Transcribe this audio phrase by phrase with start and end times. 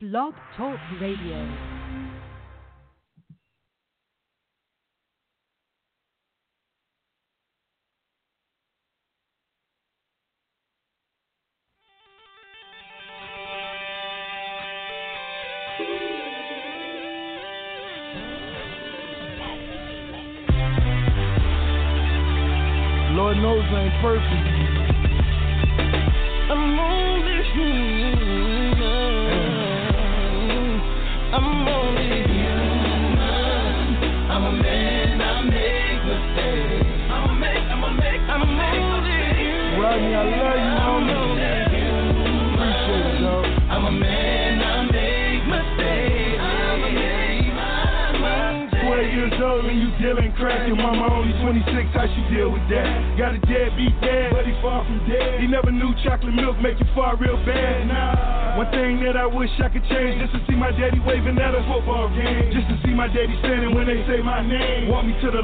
[0.00, 1.79] Blog Talk Radio.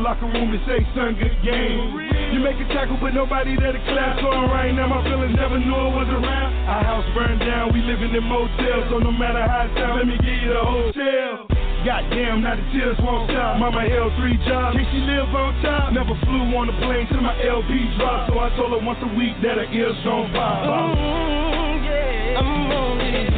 [0.07, 1.99] Locker room and say, son, good game.
[2.31, 4.87] You make a tackle, but nobody there to clap him right now.
[4.87, 6.55] My feelings never knew it was around.
[6.71, 10.07] Our house burned down, we living in motels, so no matter how it sound, let
[10.07, 11.51] me give you the hotel.
[11.83, 13.59] Goddamn, now the tears won't stop.
[13.59, 14.79] Mama held three jobs.
[14.79, 15.91] Can she live on top?
[15.91, 18.31] Never flew on a plane till my LB dropped.
[18.31, 20.63] So I told her once a week that her ears don't pop.
[20.70, 23.36] Mm-hmm, I'm only human.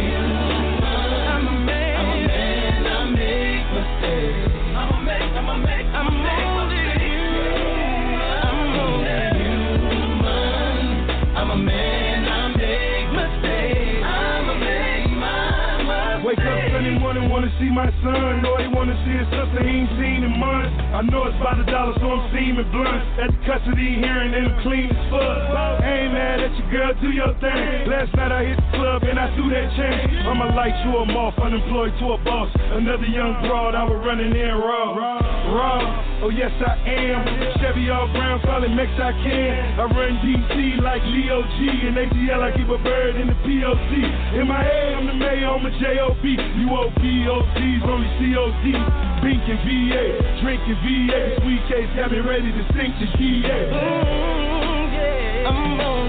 [17.59, 18.43] See my son.
[18.43, 20.73] Know they wanna see his sister, he ain't seen in months.
[20.95, 23.03] I know it's by the dollar, so I'm steaming blunt.
[23.19, 25.83] At the custody hearing, and I'm clean as fuck.
[25.83, 27.91] Ain't mad at your girl, do your thing.
[27.91, 30.27] Last night I hit the club and I threw that chain.
[30.27, 32.51] I'ma light you a off, unemployed to a boss.
[32.55, 35.38] Another young broad, I was running in raw.
[35.49, 37.25] Raw, oh yes I am.
[37.61, 39.81] Chevy all brown, it Mex I can.
[39.81, 41.89] I run DC like Leo G.
[41.89, 44.41] and ATL, I keep a bird in the POC.
[44.41, 46.29] In my head, I'm the mayor, I'm a J.O.B.
[46.29, 49.09] You OPOCs, only COD.
[49.25, 51.41] Pink and VA, drinking VA.
[51.43, 53.59] Sweet case, got me ready to sink the GA.
[53.73, 56.08] Mm-hmm, I'm only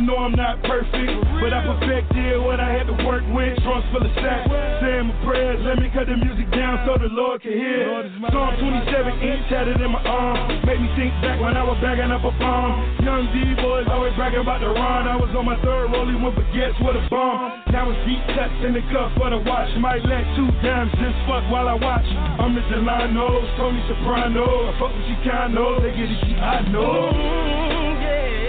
[0.00, 1.12] I know I'm not perfect,
[1.44, 3.52] but I perfected what I had to work with.
[3.60, 4.48] Trunks full of sacks,
[4.80, 5.60] saying my prayers.
[5.60, 7.84] Let me cut the music down so the Lord can hear.
[8.32, 8.80] Psalm 27
[9.20, 10.40] ink tatted in my arm.
[10.64, 12.80] Made me think back when I was bagging up a bomb.
[13.04, 15.04] Young D boys always bragging about the run.
[15.04, 17.60] I was on my third rolling with baguettes with a bomb.
[17.68, 19.68] Now it's deep cuts in the cuff for the watch.
[19.84, 22.08] Might let two dimes just fuck while I watch.
[22.40, 24.48] I'm the Delano, Tony Soprano.
[24.64, 27.12] I fuck with Chicano, they get it, I know.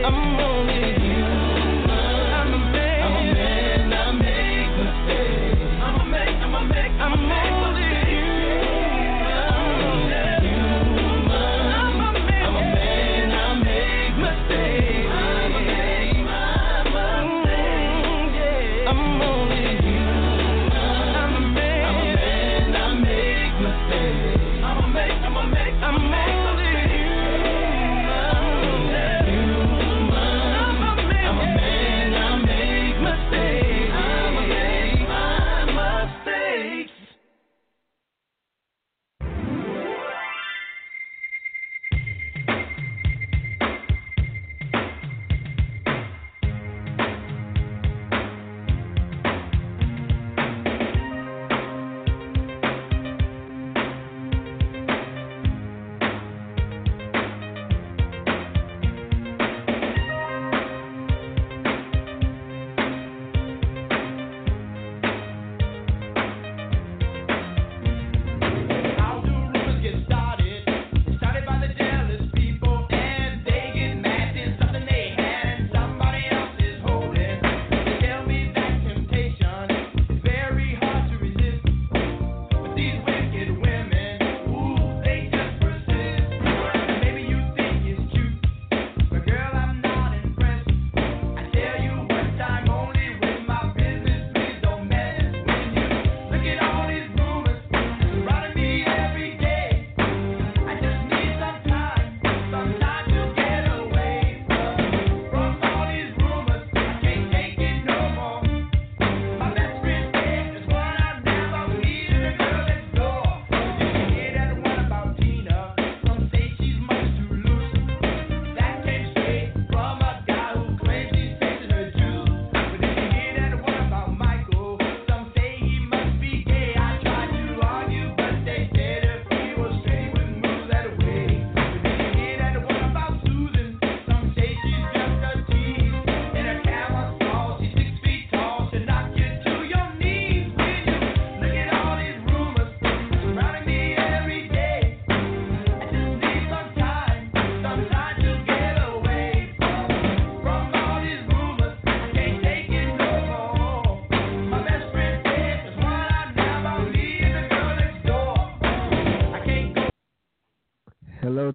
[0.07, 0.31] I'm.
[0.41, 1.00] I'm a
[7.13, 7.60] a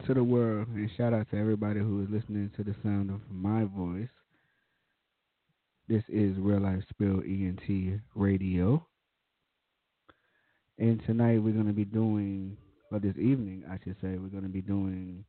[0.05, 3.21] to the world and shout out to everybody who is listening to the sound of
[3.31, 4.09] my voice.
[5.89, 8.87] This is Real Life Spill ENT Radio.
[10.79, 12.59] And tonight we're going to be doing,
[12.93, 15.25] or this evening, I should say, we're going to be doing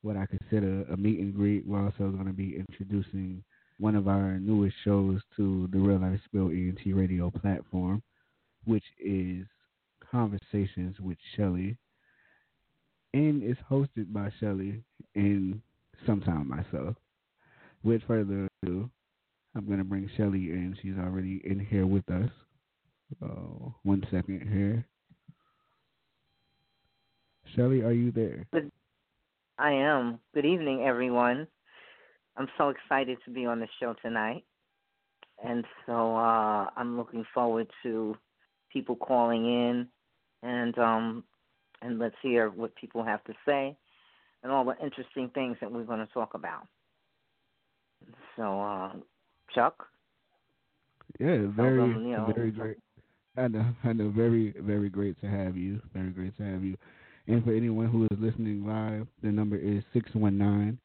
[0.00, 1.66] what I consider a meet and greet.
[1.66, 3.44] We're also going to be introducing
[3.78, 8.02] one of our newest shows to the Real Life Spill ENT Radio platform,
[8.64, 9.46] which is
[10.10, 11.76] Conversations with Shelly.
[13.16, 14.84] And it's hosted by Shelly
[15.14, 15.62] and
[16.04, 16.96] sometime myself.
[17.82, 18.90] With further ado,
[19.54, 20.76] I'm going to bring Shelly in.
[20.82, 22.28] She's already in here with us.
[23.24, 24.84] Uh, one second here.
[27.54, 28.44] Shelly, are you there?
[29.58, 30.18] I am.
[30.34, 31.46] Good evening, everyone.
[32.36, 34.44] I'm so excited to be on the show tonight.
[35.42, 38.14] And so uh, I'm looking forward to
[38.70, 39.88] people calling in
[40.42, 41.24] and um,
[41.86, 43.76] and let's hear what people have to say
[44.42, 46.66] and all the interesting things that we're going to talk about.
[48.36, 48.92] So, uh,
[49.54, 49.86] Chuck.
[51.20, 52.76] Yeah, very, you know, very great.
[53.36, 55.80] I know, I know, very, very great to have you.
[55.94, 56.76] Very great to have you.
[57.28, 60.78] And for anyone who is listening live, the number is six one nine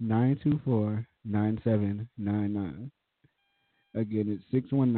[0.00, 2.90] nine two four nine seven nine nine.
[3.94, 4.92] Again, it's six one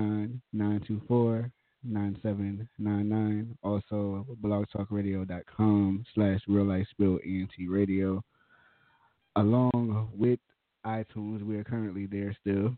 [1.85, 3.59] nine nine two four nine seven nine nine.
[3.63, 8.23] Also, blogtalkradio.com slash real life spill ENT radio.
[9.37, 10.41] Along with
[10.87, 12.77] iTunes, we are currently there still,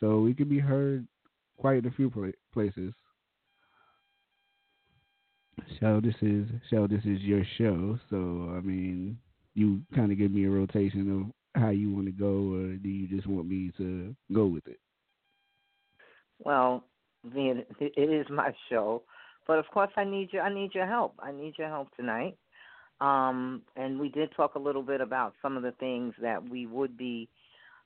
[0.00, 1.06] so we can be heard
[1.58, 2.10] quite a few
[2.52, 2.92] places.
[5.80, 7.98] So this is so this is your show.
[8.10, 8.16] So
[8.56, 9.18] I mean,
[9.54, 12.88] you kind of give me a rotation of how you want to go, or do
[12.88, 14.80] you just want me to go with it?
[16.38, 16.84] Well,
[17.24, 19.02] it is my show,
[19.46, 20.40] but of course I need you.
[20.40, 21.14] I need your help.
[21.18, 22.36] I need your help tonight.
[23.00, 26.66] Um, and we did talk a little bit about some of the things that we
[26.66, 27.28] would be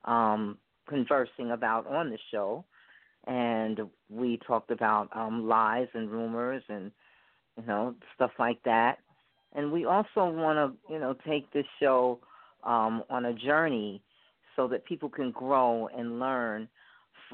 [0.04, 0.58] um,
[0.88, 2.64] conversing about on the show,
[3.26, 6.90] and we talked about um, lies and rumors and
[7.56, 8.98] you know stuff like that.
[9.56, 12.18] And we also want to you know take this show
[12.64, 14.02] um, on a journey
[14.56, 16.68] so that people can grow and learn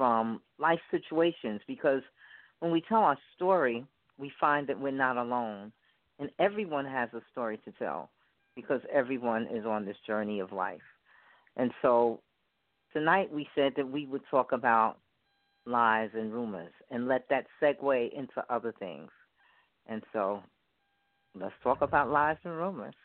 [0.01, 2.01] from life situations because
[2.59, 3.85] when we tell our story,
[4.17, 5.71] we find that we're not alone.
[6.17, 8.09] And everyone has a story to tell
[8.55, 10.81] because everyone is on this journey of life.
[11.55, 12.19] And so
[12.93, 14.97] tonight we said that we would talk about
[15.67, 19.11] lies and rumors and let that segue into other things.
[19.85, 20.41] And so
[21.39, 22.95] let's talk about lies and rumors.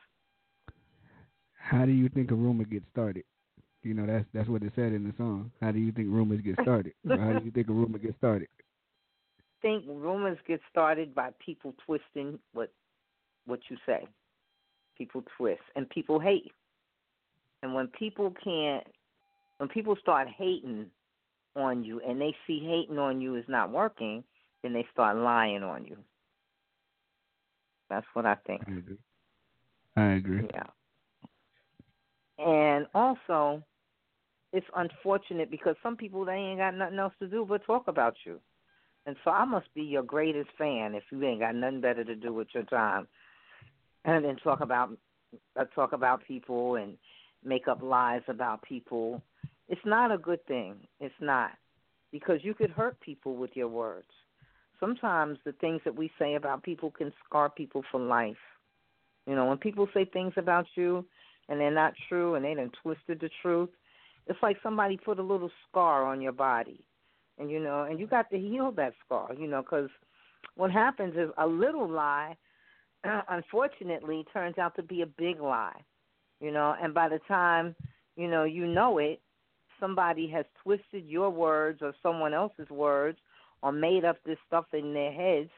[1.58, 3.24] How do you think a rumor gets started?
[3.86, 5.52] You know, that's that's what it said in the song.
[5.60, 6.92] How do you think rumors get started?
[7.08, 8.48] how do you think a rumor gets started?
[9.40, 12.72] I think rumors get started by people twisting what
[13.46, 14.08] what you say.
[14.98, 16.50] People twist and people hate.
[17.62, 18.84] And when people can't
[19.58, 20.86] when people start hating
[21.54, 24.24] on you and they see hating on you is not working,
[24.62, 25.96] then they start lying on you.
[27.88, 28.62] That's what I think.
[28.66, 28.98] I agree.
[29.96, 30.48] I agree.
[30.52, 30.64] Yeah.
[32.38, 33.62] And also,
[34.56, 38.14] it's unfortunate because some people they ain't got nothing else to do but talk about
[38.24, 38.40] you.
[39.04, 42.16] And so I must be your greatest fan if you ain't got nothing better to
[42.16, 43.06] do with your time,
[44.06, 44.96] and then talk about
[45.60, 46.96] uh, talk about people and
[47.44, 49.22] make up lies about people.
[49.68, 50.76] It's not a good thing.
[51.00, 51.50] It's not
[52.10, 54.08] because you could hurt people with your words.
[54.80, 58.36] Sometimes the things that we say about people can scar people for life.
[59.26, 61.04] You know, when people say things about you
[61.50, 63.68] and they're not true and they done twisted the truth,
[64.26, 66.84] it's like somebody put a little scar on your body,
[67.38, 69.90] and you know, and you got to heal that scar, you know, because
[70.56, 72.36] what happens is a little lie,
[73.28, 75.80] unfortunately, turns out to be a big lie,
[76.40, 77.74] you know, and by the time
[78.16, 79.20] you know you know it,
[79.78, 83.18] somebody has twisted your words or someone else's words
[83.62, 85.50] or made up this stuff in their heads,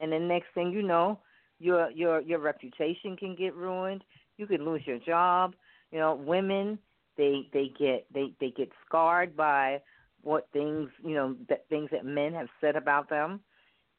[0.00, 1.18] and the next thing you know,
[1.58, 4.04] your your your reputation can get ruined.
[4.36, 5.54] You could lose your job.
[5.90, 6.78] You know, women
[7.16, 9.80] they they get they they get scarred by
[10.22, 13.40] what things you know that things that men have said about them,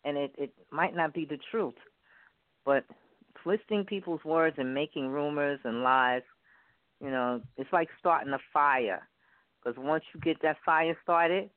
[0.04, 1.76] and it it might not be the truth,
[2.66, 2.84] but
[3.44, 6.24] twisting people's words and making rumors and lies,
[7.00, 9.08] you know, it's like starting a fire,
[9.64, 11.50] because once you get that fire started,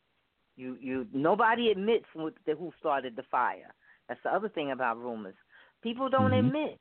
[0.57, 3.75] you you nobody admits who, who started the fire.
[4.09, 5.37] That's the other thing about rumors.
[5.83, 6.47] People don't mm-hmm.
[6.47, 6.79] admit.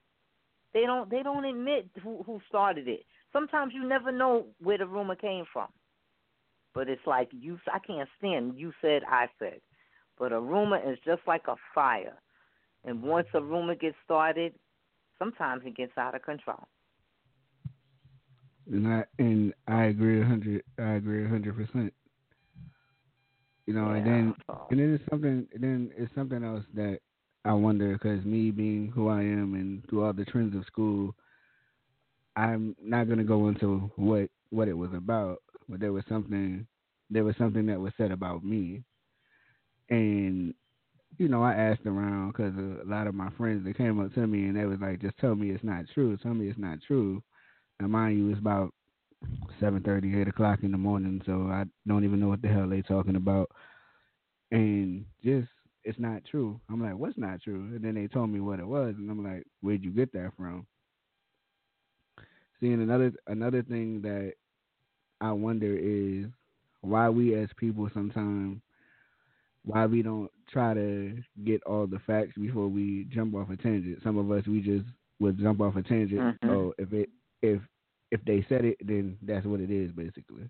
[0.74, 3.06] They don't they don't admit who who started it
[3.38, 5.68] sometimes you never know where the rumor came from.
[6.74, 9.62] But it's like you I can't stand you said I said.
[10.18, 12.18] But a rumor is just like a fire.
[12.86, 14.54] And once a rumor gets started,
[15.20, 16.68] sometimes it gets out of control.
[18.72, 20.64] and I and I agree a hundred.
[20.80, 21.94] I agree a hundred percent.
[23.66, 24.36] You know, yeah, and then
[24.70, 25.48] and then it's something.
[25.60, 27.00] Then it's something else that
[27.46, 31.16] I wonder because me being who I am and through all the trends of school,
[32.38, 35.40] I'm not gonna go into what what it was about,
[35.70, 36.68] but there was something
[37.10, 38.84] there was something that was said about me,
[39.90, 40.54] and
[41.18, 44.28] you know I asked around because a lot of my friends they came up to
[44.28, 46.80] me and they was like, just tell me it's not true, tell me it's not
[46.88, 47.24] true.
[47.82, 48.74] Now mind you, it's about
[49.60, 52.70] seven thirty, eight o'clock in the morning, so I don't even know what the hell
[52.70, 53.52] they talking about,
[54.52, 55.50] and just
[55.84, 56.60] it's not true.
[56.70, 57.62] I'm like, what's not true?
[57.76, 60.34] And then they told me what it was, and I'm like, where'd you get that
[60.38, 60.68] from?
[62.60, 64.34] Seeing another another thing that
[65.22, 66.26] I wonder is
[66.82, 68.60] why we as people sometimes
[69.66, 74.00] why we don't try to get all the facts before we jump off a tangent.
[74.04, 74.86] Some of us we just
[75.20, 76.22] would jump off a tangent.
[76.22, 76.50] Mm-hmm.
[76.50, 77.10] Oh, if it
[77.42, 77.62] if
[78.12, 80.50] if they said it, then that's what it is basically.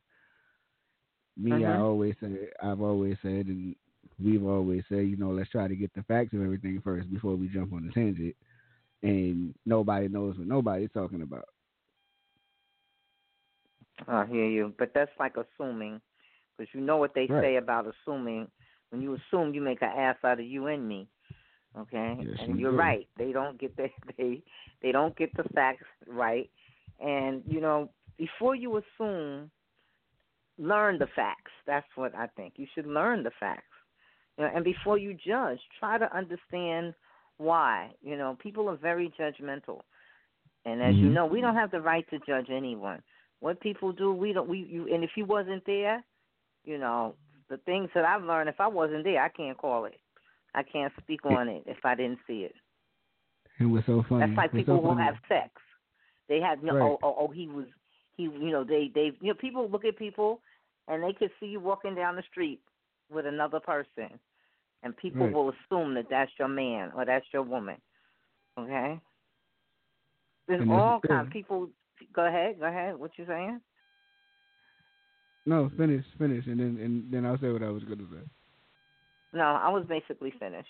[1.35, 1.65] Me, mm-hmm.
[1.65, 3.75] I always say I've always said, and
[4.23, 7.35] we've always said, you know, let's try to get the facts of everything first before
[7.35, 8.35] we jump on the tangent.
[9.03, 11.45] And nobody knows what nobody's talking about.
[14.07, 16.01] I hear you, but that's like assuming,
[16.57, 17.43] because you know what they right.
[17.43, 18.47] say about assuming.
[18.89, 21.07] When you assume, you make an ass out of you and me.
[21.77, 22.77] Okay, yes, and you are do.
[22.77, 23.07] right.
[23.17, 24.41] They don't get the they
[24.81, 26.49] they don't get the facts right,
[26.99, 29.51] and you know before you assume,
[30.57, 31.51] learn the facts.
[31.65, 32.53] That's what I think.
[32.55, 33.63] You should learn the facts,
[34.37, 36.93] you know, and before you judge, try to understand
[37.37, 37.91] why.
[38.01, 39.81] You know, people are very judgmental,
[40.65, 41.03] and as mm-hmm.
[41.03, 43.03] you know, we don't have the right to judge anyone
[43.39, 46.03] what people do we don't we you and if you wasn't there
[46.65, 47.13] you know
[47.49, 49.99] the things that i've learned if i wasn't there i can't call it.
[50.55, 52.55] I can't speak on it if i didn't see it.
[53.59, 54.25] And what's so funny.
[54.25, 55.49] That's like people so who have sex.
[56.29, 56.75] They have no.
[56.75, 56.83] right.
[56.83, 57.65] oh, oh oh he was
[58.15, 60.41] he you know they they you know people look at people
[60.87, 62.59] and they could see you walking down the street
[63.11, 64.19] with another person.
[64.83, 65.33] And people right.
[65.33, 67.77] will assume that that's your man or that's your woman.
[68.59, 68.99] Okay?
[70.47, 71.69] There's all kinds of people
[72.13, 72.59] go ahead.
[72.59, 72.97] Go ahead.
[72.97, 73.61] What you saying?
[75.47, 78.21] No, finish, finish, and then and then I'll say what I was going to say.
[79.33, 80.67] No, I was basically finished.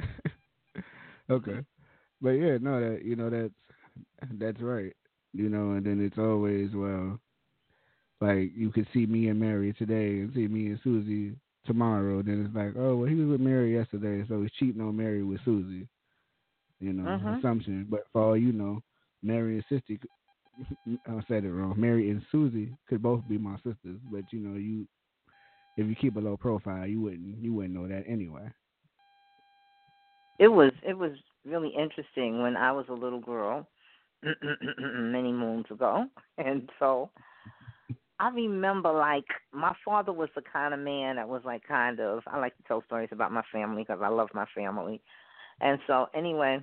[1.30, 1.58] okay,
[2.22, 3.52] but yeah, no, that you know that's
[4.38, 4.94] that's right.
[5.32, 7.18] You know, and then it's always well,
[8.20, 11.34] like you could see me and Mary today, and see me and Susie
[11.66, 12.22] tomorrow.
[12.22, 15.24] Then it's like, oh well, he was with Mary yesterday, so he's cheating on Mary
[15.24, 15.88] with Susie.
[16.78, 17.40] You know, mm-hmm.
[17.40, 17.86] assumption.
[17.90, 18.82] But for all you know,
[19.22, 19.98] Mary and Sister
[21.06, 21.74] I said it wrong.
[21.76, 24.86] Mary and Susie could both be my sisters, but you know, you
[25.76, 28.50] if you keep a low profile, you wouldn't you wouldn't know that anyway.
[30.38, 31.12] It was it was
[31.44, 33.66] really interesting when I was a little girl
[34.22, 36.06] many moons ago,
[36.38, 37.10] and so
[38.18, 42.22] I remember like my father was the kind of man that was like kind of
[42.26, 45.00] I like to tell stories about my family because I love my family,
[45.60, 46.60] and so anyway,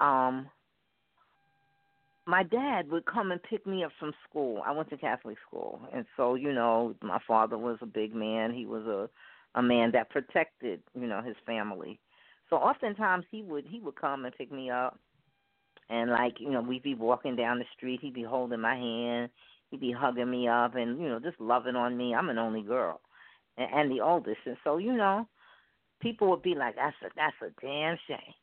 [0.00, 0.48] um
[2.26, 4.62] my dad would come and pick me up from school.
[4.64, 8.52] I went to Catholic school, and so you know, my father was a big man.
[8.52, 9.08] He was a
[9.56, 12.00] a man that protected, you know, his family.
[12.50, 14.98] So oftentimes he would he would come and pick me up,
[15.90, 18.00] and like you know, we'd be walking down the street.
[18.00, 19.30] He'd be holding my hand.
[19.70, 22.14] He'd be hugging me up, and you know, just loving on me.
[22.14, 23.00] I'm an only girl,
[23.58, 25.26] and, and the oldest, and so you know,
[26.00, 28.34] people would be like, "That's a that's a damn shame.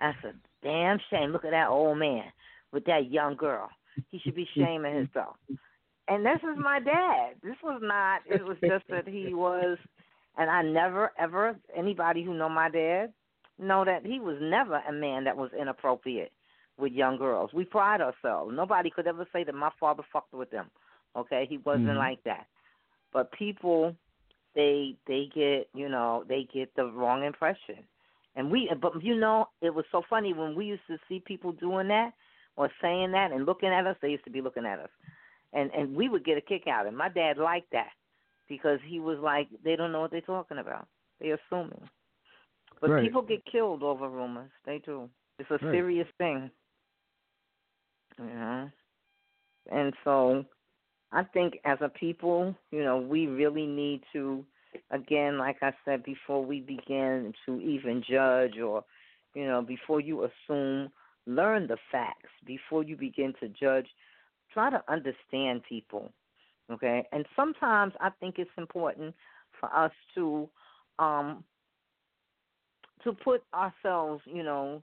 [0.00, 0.32] That's a
[0.64, 1.30] damn shame.
[1.30, 2.24] Look at that old man."
[2.72, 3.68] With that young girl.
[4.10, 5.36] He should be shaming himself.
[6.08, 7.34] And this is my dad.
[7.42, 8.22] This was not.
[8.26, 9.78] It was just that he was,
[10.36, 13.12] and I never ever anybody who know my dad
[13.58, 16.32] know that he was never a man that was inappropriate
[16.78, 17.50] with young girls.
[17.52, 18.52] We pride ourselves.
[18.54, 20.70] Nobody could ever say that my father fucked with them.
[21.16, 21.98] Okay, he wasn't mm-hmm.
[21.98, 22.46] like that.
[23.12, 23.94] But people,
[24.54, 27.84] they they get you know they get the wrong impression.
[28.34, 31.52] And we, but you know, it was so funny when we used to see people
[31.52, 32.12] doing that
[32.56, 34.90] or saying that and looking at us, they used to be looking at us,
[35.52, 36.86] and and we would get a kick out.
[36.86, 37.90] And my dad liked that
[38.48, 40.86] because he was like, they don't know what they're talking about.
[41.20, 41.88] They're assuming.
[42.80, 43.04] But right.
[43.04, 44.50] people get killed over rumors.
[44.66, 45.08] They do.
[45.38, 45.72] It's a right.
[45.72, 46.50] serious thing.
[48.18, 48.70] You know,
[49.70, 50.44] and so
[51.12, 54.44] I think as a people, you know, we really need to,
[54.90, 58.84] again, like I said before, we begin to even judge or,
[59.34, 60.90] you know, before you assume
[61.26, 63.86] learn the facts before you begin to judge.
[64.52, 66.12] Try to understand people,
[66.70, 67.06] okay?
[67.12, 69.14] And sometimes I think it's important
[69.60, 70.48] for us to
[70.98, 71.44] um
[73.04, 74.82] to put ourselves, you know,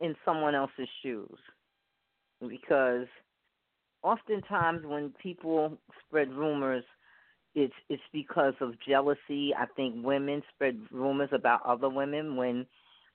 [0.00, 1.38] in someone else's shoes
[2.46, 3.06] because
[4.02, 5.76] oftentimes when people
[6.06, 6.84] spread rumors,
[7.54, 9.54] it's it's because of jealousy.
[9.58, 12.66] I think women spread rumors about other women when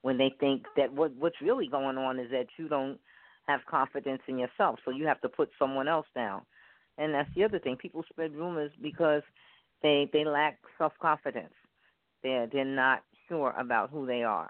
[0.01, 2.99] when they think that what what's really going on is that you don't
[3.47, 6.41] have confidence in yourself, so you have to put someone else down.
[6.97, 7.75] And that's the other thing.
[7.77, 9.23] People spread rumors because
[9.81, 11.53] they they lack self confidence.
[12.23, 14.49] They're they're not sure about who they are.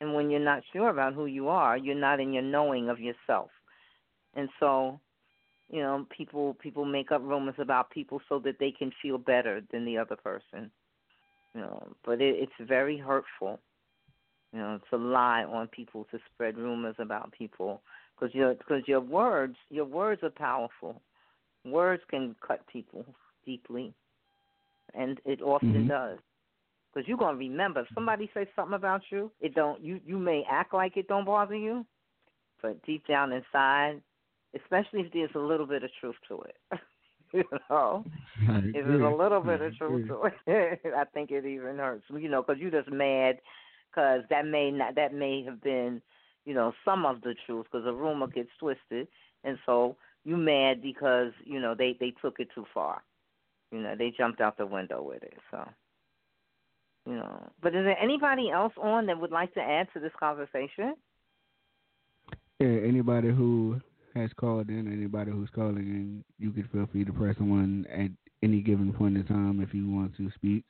[0.00, 3.00] And when you're not sure about who you are, you're not in your knowing of
[3.00, 3.50] yourself.
[4.34, 5.00] And so,
[5.70, 9.60] you know, people people make up rumors about people so that they can feel better
[9.72, 10.70] than the other person.
[11.54, 13.58] You know, but it, it's very hurtful.
[14.52, 17.82] You know, to lie on people to spread rumors about people.
[18.18, 21.00] Because your because your words your words are powerful.
[21.64, 23.04] Words can cut people
[23.44, 23.92] deeply,
[24.94, 25.88] and it often mm-hmm.
[25.88, 26.18] does.
[26.92, 30.44] Because you're gonna remember if somebody says something about you, it don't you you may
[30.50, 31.84] act like it don't bother you,
[32.62, 34.00] but deep down inside,
[34.54, 36.56] especially if there's a little bit of truth to it,
[37.32, 38.04] you know,
[38.40, 42.28] if there's a little bit of truth to it, I think it even hurts, you
[42.28, 43.38] know, because you're just mad
[43.98, 46.00] because that may not that may have been,
[46.44, 49.08] you know, some of the truth because a rumor gets twisted,
[49.44, 53.02] and so you mad because you know they they took it too far,
[53.72, 55.68] you know, they jumped out the window with it, so.
[57.06, 60.12] You know, but is there anybody else on that would like to add to this
[60.20, 60.94] conversation?
[62.60, 63.80] Yeah, anybody who
[64.14, 68.10] has called in, anybody who's calling in, you can feel free to press one at
[68.42, 70.64] any given point in time if you want to speak,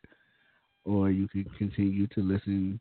[0.85, 2.79] or you can continue to listen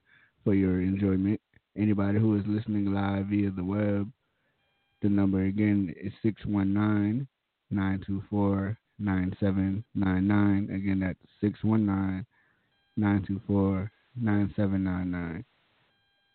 [0.47, 1.41] for your enjoyment.
[1.77, 4.09] Anybody who is listening live via the web,
[5.01, 7.27] the number again is 619
[7.69, 10.73] 924 9799.
[10.73, 12.25] Again, that's 619
[12.95, 15.45] 924 9799.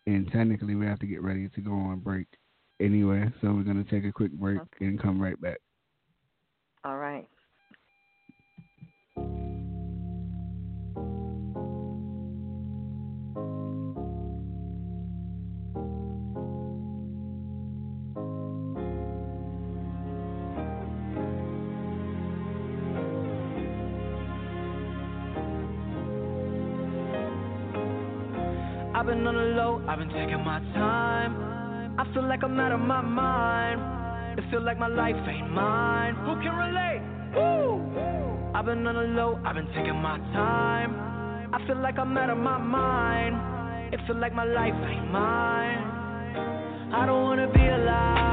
[0.05, 2.27] And technically, we have to get ready to go on break
[2.79, 4.85] anyway, so we're going to take a quick break okay.
[4.85, 5.57] and come right back.
[6.85, 7.27] All right.
[32.43, 34.37] Like I'm out of my mind.
[34.37, 36.15] It feel like my life ain't mine.
[36.25, 37.01] Who can relate?
[37.35, 38.51] Woo!
[38.53, 40.93] I've been on the low, I've been taking my time.
[41.53, 43.93] I feel like I'm out of my mind.
[43.93, 46.91] It feel like my life ain't mine.
[46.93, 48.32] I don't wanna be alive.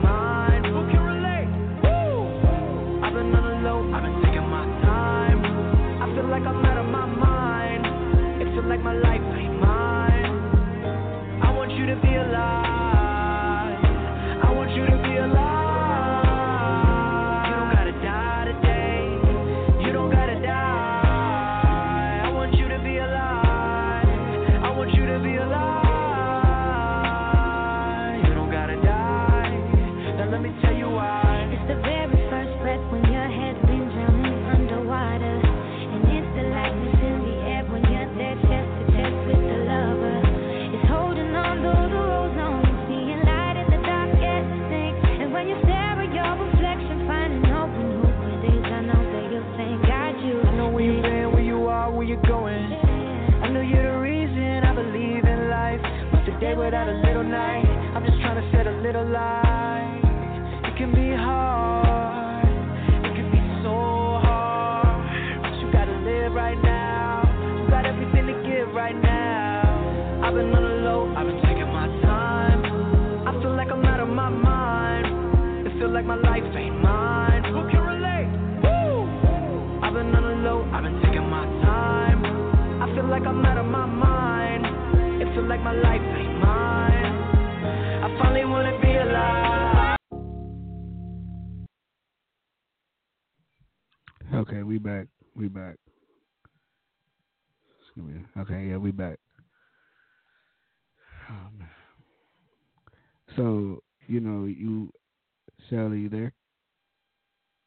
[106.01, 106.33] you there?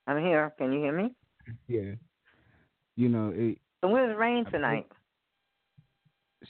[0.06, 0.52] I'm here.
[0.58, 1.14] Can you hear me?
[1.66, 1.94] Yeah.
[2.96, 3.58] You know it.
[3.80, 4.86] So where's Rain tonight?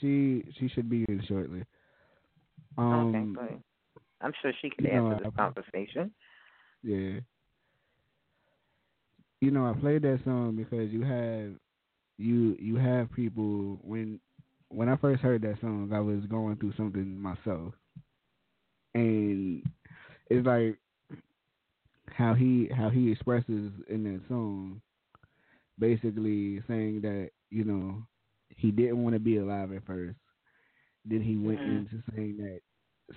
[0.01, 1.65] She she should be in shortly.
[2.77, 3.63] Um, okay, good.
[4.21, 6.11] I'm sure she could answer know, this I, conversation.
[6.83, 7.21] Yeah.
[9.41, 11.53] You know, I played that song because you have
[12.19, 14.21] you you have people when
[14.69, 17.75] when I first heard that song, I was going through something myself,
[18.95, 19.63] and
[20.29, 20.79] it's like
[22.17, 24.81] how he how he expresses in that song,
[25.79, 28.03] basically saying that you know
[28.57, 30.17] he didn't want to be alive at first.
[31.05, 31.79] Then he went mm-hmm.
[31.79, 32.61] into saying that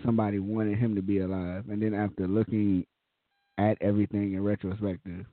[0.03, 2.85] somebody wanted him to be alive, and then after looking
[3.57, 5.25] at everything in retrospective,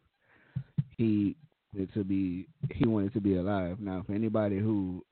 [0.97, 1.37] he
[1.73, 3.79] wanted to be he wanted to be alive.
[3.81, 5.03] Now, for anybody who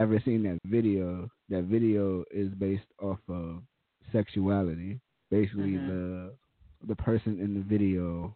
[0.00, 3.62] ever seen that video, that video is based off of
[4.12, 4.98] sexuality.
[5.30, 5.88] Basically, mm-hmm.
[5.88, 6.34] the
[6.86, 8.34] the person in the video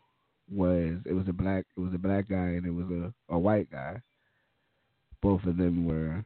[0.50, 3.38] was it was a black it was a black guy and it was a a
[3.38, 4.00] white guy.
[5.22, 6.24] Both of them were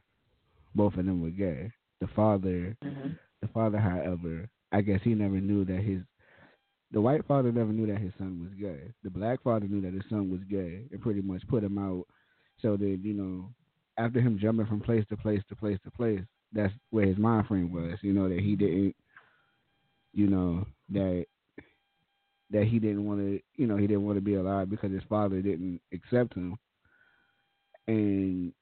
[0.73, 1.71] both of them were gay.
[2.01, 3.09] The father mm-hmm.
[3.41, 6.01] the father, however, I guess he never knew that his
[6.91, 8.93] the white father never knew that his son was gay.
[9.03, 12.05] The black father knew that his son was gay and pretty much put him out
[12.61, 13.49] so that, you know,
[13.97, 16.21] after him jumping from place to place to place to place,
[16.53, 18.95] that's where his mind frame was, you know, that he didn't
[20.15, 21.25] you know, that
[22.51, 25.03] that he didn't want to, you know, he didn't want to be alive because his
[25.09, 26.57] father didn't accept him.
[27.87, 28.53] And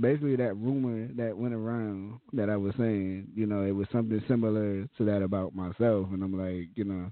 [0.00, 4.22] basically, that rumor that went around that I was saying, you know, it was something
[4.28, 6.08] similar to that about myself.
[6.12, 7.10] And I'm like, you know,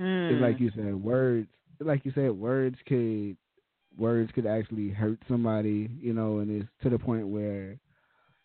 [0.00, 0.32] mm.
[0.32, 1.48] it's like you said, words,
[1.80, 3.36] like you said, words could,
[3.98, 7.78] words could actually hurt somebody, you know, and it's to the point where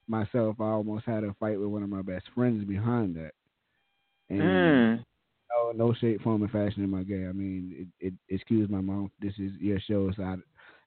[0.08, 3.32] myself, I almost had a fight with one of my best friends behind that.
[4.30, 5.06] And mm
[5.74, 7.26] no, no shape, form, and fashion am I gay.
[7.28, 9.12] I mean, it, it, excuse my mom.
[9.22, 10.36] This is your show, so I,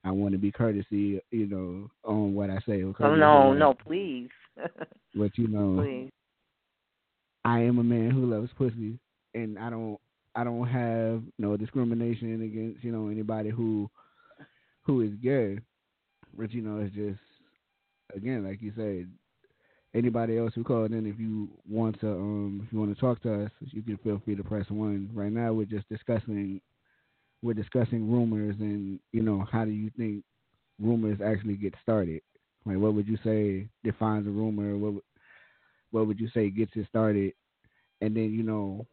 [0.03, 2.83] I want to be courtesy, you know, on what I say.
[2.83, 4.29] Oh no, no, please.
[5.15, 6.11] but you know, please.
[7.45, 8.99] I am a man who loves pussy,
[9.33, 9.99] and I don't,
[10.35, 13.89] I don't have no discrimination against, you know, anybody who,
[14.83, 15.59] who is gay.
[16.37, 17.19] But you know, it's just,
[18.15, 19.09] again, like you said,
[19.93, 23.21] anybody else who called in, if you want to, um, if you want to talk
[23.23, 25.09] to us, you can feel free to press one.
[25.13, 26.61] Right now, we're just discussing,
[27.41, 30.23] we're discussing rumors, and you know, how do you think
[30.79, 32.21] rumors actually get started?
[32.65, 34.77] Like, what would you say defines a rumor?
[34.77, 35.03] What,
[35.91, 37.33] what would you say gets it started?
[38.01, 38.85] And then, you know,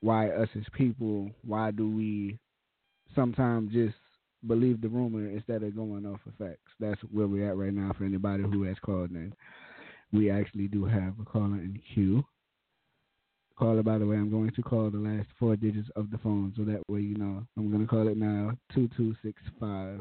[0.00, 1.30] why us as people?
[1.44, 2.38] Why do we
[3.14, 3.96] sometimes just
[4.46, 6.72] believe the rumor instead of going off of facts?
[6.80, 9.32] That's where we're at right now for anybody who has called in
[10.16, 12.24] we actually do have a caller in queue.
[13.58, 16.52] Caller, by the way, I'm going to call the last four digits of the phone
[16.56, 17.42] so that way you know.
[17.56, 20.00] I'm going to call it now 2265.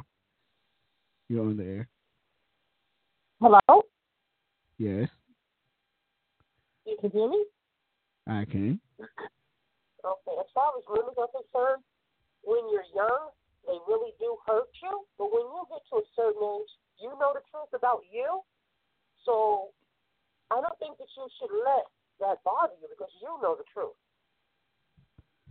[1.29, 1.87] You're on the air.
[3.41, 3.81] Hello?
[4.77, 5.07] Yes.
[6.85, 7.45] You can hear me?
[8.27, 8.79] I can.
[8.99, 11.83] Okay, as far as rumors are concerned,
[12.43, 13.29] when you're young,
[13.65, 15.05] they really do hurt you.
[15.17, 18.41] But when you get to a certain age, you know the truth about you.
[19.25, 19.69] So
[20.53, 21.85] I don't think that you should let
[22.21, 23.97] that bother you because you know the truth.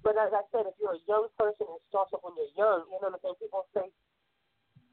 [0.04, 2.84] But as I said, if you're a young person and starts off when you're young,
[2.92, 3.40] you know what I'm saying?
[3.40, 3.88] People say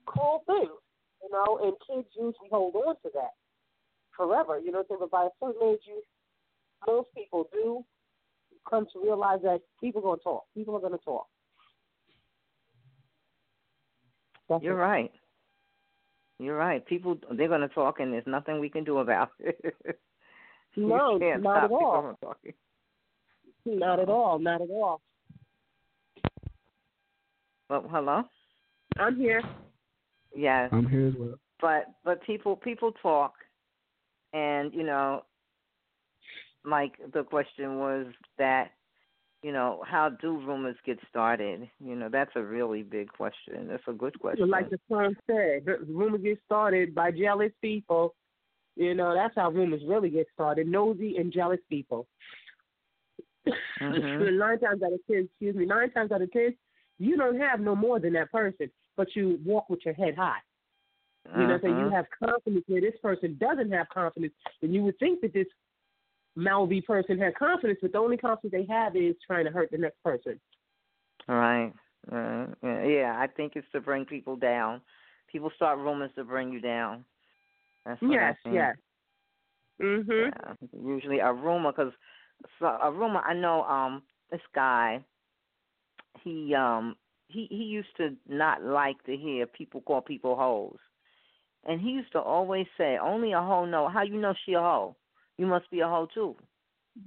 [0.07, 0.79] cruel things,
[1.21, 3.35] you know, and kids usually hold on to that
[4.15, 5.03] forever, you know what I'm saying?
[5.03, 6.01] But by a certain age, you,
[6.87, 7.83] most people do
[8.69, 10.43] come to realize that people are going to talk.
[10.55, 11.27] People are going to talk.
[14.49, 14.83] That's You're it.
[14.83, 15.11] right.
[16.41, 16.83] You're right.
[16.83, 19.75] People they're going to talk, and there's nothing we can do about it.
[20.75, 22.17] no, not at all.
[23.65, 24.39] Not at all.
[24.39, 25.01] Not at all.
[27.69, 28.23] Well, hello.
[28.97, 29.43] I'm here.
[30.35, 30.69] Yes.
[30.71, 31.35] I'm here as well.
[31.61, 33.33] But but people people talk,
[34.33, 35.23] and you know,
[36.63, 38.07] Mike, the question was
[38.39, 38.71] that
[39.43, 41.67] you know, how do rumors get started?
[41.83, 43.67] You know, that's a really big question.
[43.67, 44.49] That's a good question.
[44.49, 48.13] Like the song said, rumors get started by jealous people.
[48.75, 50.67] You know, that's how rumors really get started.
[50.67, 52.07] Nosy and jealous people.
[53.47, 54.37] Mm-hmm.
[54.37, 56.55] nine times out of ten, excuse me, nine times out of ten,
[56.99, 60.37] you don't have no more than that person, but you walk with your head high.
[61.37, 61.95] You know, so you uh-huh.
[61.95, 65.45] have confidence where this person doesn't have confidence, and you would think that this
[66.35, 69.77] Malvy person had confidence, but the only confidence they have is trying to hurt the
[69.77, 70.39] next person.
[71.27, 71.73] Right.
[72.11, 74.81] Uh, yeah, I think it's to bring people down.
[75.31, 77.05] People start rumors to bring you down.
[77.85, 78.55] That's what yes, I think.
[78.55, 78.75] yes.
[79.81, 80.31] Mhm.
[80.31, 81.93] Yeah, usually a rumor, because
[82.59, 83.19] so a rumor.
[83.21, 85.03] I know um this guy.
[86.23, 86.95] He um
[87.27, 90.77] he he used to not like to hear people call people hoes,
[91.65, 94.59] and he used to always say, "Only a hoe know how you know she a
[94.59, 94.95] hoe.
[95.41, 96.35] You must be a hoe too."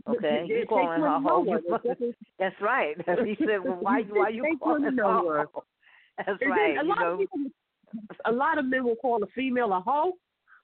[0.08, 1.44] Okay, you calling her hoe.
[1.44, 2.96] You that's right.
[3.24, 5.62] He said, "Well, why why you calling her hoe?"
[6.18, 6.76] That's right.
[6.78, 7.38] A lot know, of people,
[8.24, 10.12] a lot of men will call a female a hoe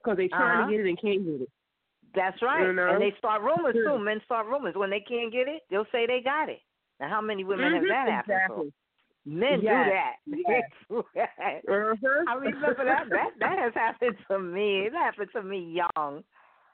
[0.02, 0.66] because they trying Uh-huh.
[0.70, 1.50] to get it and can't get it.
[2.14, 2.66] That's right.
[2.66, 2.90] You know?
[2.90, 3.98] And they start rumors too.
[3.98, 4.74] Men start rumors.
[4.74, 6.61] When they can't get it, they'll say they got it.
[6.98, 8.37] Now, how many women have Mhm, that happened?
[8.37, 8.66] exactly.
[8.66, 8.72] to?
[9.26, 10.16] Men Yes, do that.
[10.26, 10.70] yes.
[10.88, 11.62] They do that.
[11.68, 12.24] Uh-huh.
[12.28, 13.09] I remember that.
[13.11, 14.87] That that has happened to me.
[14.87, 16.24] It happened to me young.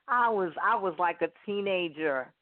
[0.09, 2.33] I was I was like a teenager,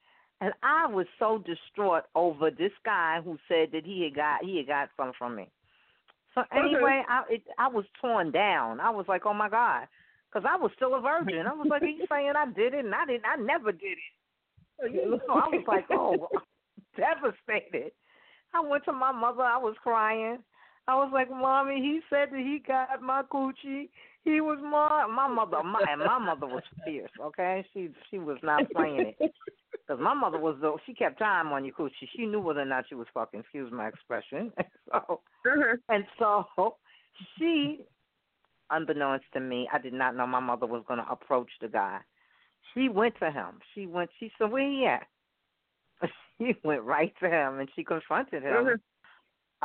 [0.40, 4.59] and I was so distraught over this guy who said that he had got he
[4.59, 5.48] had got something from me.
[6.35, 8.81] So anyway, I it, I was torn down.
[8.81, 9.87] I was like, oh my god,
[10.29, 11.46] because I was still a virgin.
[11.46, 12.85] I was like, are you saying I did it?
[12.85, 13.24] And I didn't.
[13.24, 15.22] I never did it.
[15.27, 16.29] So I was like, oh,
[16.96, 17.92] devastated.
[18.53, 19.42] I went to my mother.
[19.42, 20.38] I was crying.
[20.86, 23.88] I was like, "Mommy, he said that he got my coochie.
[24.24, 25.62] He was my my mother.
[25.62, 27.10] My and my mother was fierce.
[27.20, 29.16] Okay, she she was not playing it
[29.86, 32.08] because my mother was the she kept time on your coochie.
[32.14, 33.40] She knew whether or not she was fucking.
[33.40, 34.52] Excuse my expression.
[34.86, 35.76] so Uh-huh.
[35.88, 36.76] and so
[37.38, 37.84] she,
[38.70, 42.00] unbeknownst to me, I did not know my mother was going to approach the guy.
[42.74, 43.60] She went to him.
[43.74, 44.10] She went.
[44.20, 45.06] She said, "Where he at?"
[46.38, 48.80] She went right to him and she confronted him Mhm.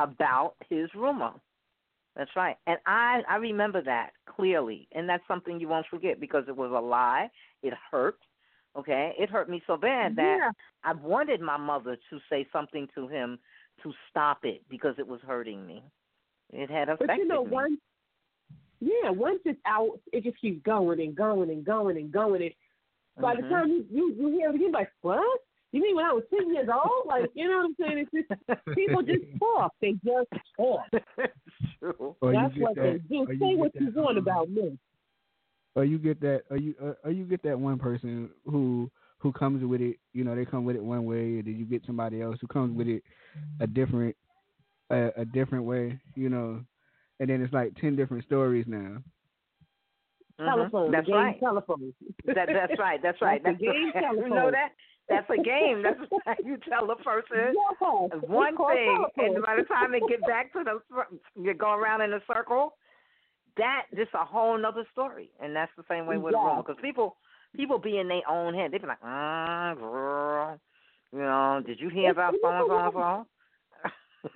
[0.00, 1.32] About his rumor.
[2.16, 2.56] That's right.
[2.66, 6.72] And I I remember that clearly, and that's something you won't forget because it was
[6.72, 7.30] a lie.
[7.62, 8.18] It hurt.
[8.76, 10.50] Okay, it hurt me so bad that Yeah.
[10.84, 13.38] I wanted my mother to say something to him
[13.82, 15.82] to stop it because it was hurting me.
[16.52, 17.50] It had affected But you know, me.
[17.50, 17.80] once
[18.80, 22.42] yeah, once it's out, it just keeps going and going and going and going.
[22.42, 22.52] And
[23.20, 23.50] by the Mhm.
[23.50, 25.40] time you you, you hear it again, like what?
[25.72, 27.06] You mean when I was ten years old?
[27.06, 28.06] Like you know what I'm saying?
[28.12, 29.72] It's just people just talk.
[29.80, 30.82] They just talk.
[31.62, 32.16] It's true.
[32.22, 33.14] You That's what that, they do.
[33.14, 34.78] you Say what that, you want um, about me.
[35.74, 39.32] Or you get that, or you, or, or you get that one person who who
[39.32, 39.96] comes with it.
[40.12, 42.46] You know, they come with it one way, and then you get somebody else who
[42.48, 43.02] comes with it
[43.60, 44.16] a different,
[44.90, 45.98] a, a different way.
[46.14, 46.60] You know,
[47.20, 48.98] and then it's like ten different stories now.
[50.40, 50.46] Mhm.
[50.46, 50.90] Telephone.
[50.90, 51.38] That's right.
[51.38, 51.94] Telephone.
[52.26, 53.00] That, that's right.
[53.02, 53.42] That's right.
[53.44, 54.70] That's a game you know that?
[55.10, 55.82] That's a game.
[55.82, 58.10] That's how you tell a person Yes.
[58.26, 60.80] one thing, and by the time they get back to the,
[61.40, 62.74] you go around in a circle.
[63.56, 66.44] That just a whole nother story, and that's the same way with a Yeah.
[66.44, 66.62] woman.
[66.64, 67.16] Because people,
[67.56, 68.70] people be in their own head.
[68.70, 70.60] They be like, "Ah, girl,
[71.12, 73.26] you know, did you hear about it's so and so and a so?"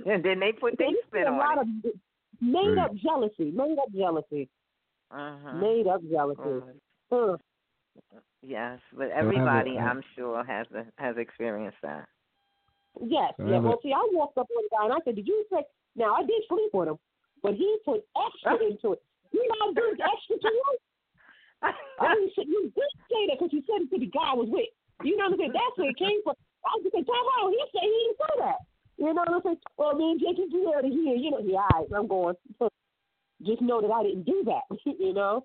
[0.10, 1.88] And then they put their There used spin a lot on it.
[1.90, 1.94] of
[2.40, 3.52] made up jealousy.
[3.52, 4.48] Made up jealousy.
[5.12, 5.52] Uh-huh.
[5.52, 6.40] Made up jealousy.
[6.40, 7.38] Mhm.
[8.12, 8.20] Huh.
[8.42, 10.66] Yes, but I have a- everybody, I- I'm sure, has
[10.98, 12.08] has experienced that.
[13.00, 13.58] Yes, So yeah.
[13.58, 15.64] Well, see, I walked up on the guy and I said, "Did you say?"
[15.96, 16.98] Now I did sleep with him,
[17.42, 19.02] but he put extra into it.
[19.32, 20.78] You know, I did extra to you.
[21.62, 24.48] I didn't you did say that because you said it to the guy I was
[24.50, 24.68] with.
[25.02, 25.52] You know what I'm saying?
[25.52, 26.34] That's where it came from.
[26.64, 27.50] I was just saying, time out.
[27.50, 28.58] He said he didn't say that.
[28.96, 29.60] You know what I'm saying?
[29.76, 31.16] Well, me and Jake, you out of here.
[31.16, 32.36] You know, yeah, all right, I'm going.
[33.42, 34.62] Just know that I didn't do that.
[34.98, 35.44] you know.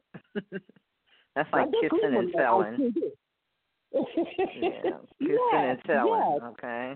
[1.39, 2.39] That's like kissing and him, though.
[2.39, 2.73] I telling.
[2.75, 3.13] still did.
[4.61, 4.71] Yeah,
[5.19, 6.31] kissing Yes, and telling.
[6.33, 6.41] yes.
[6.51, 6.95] Okay,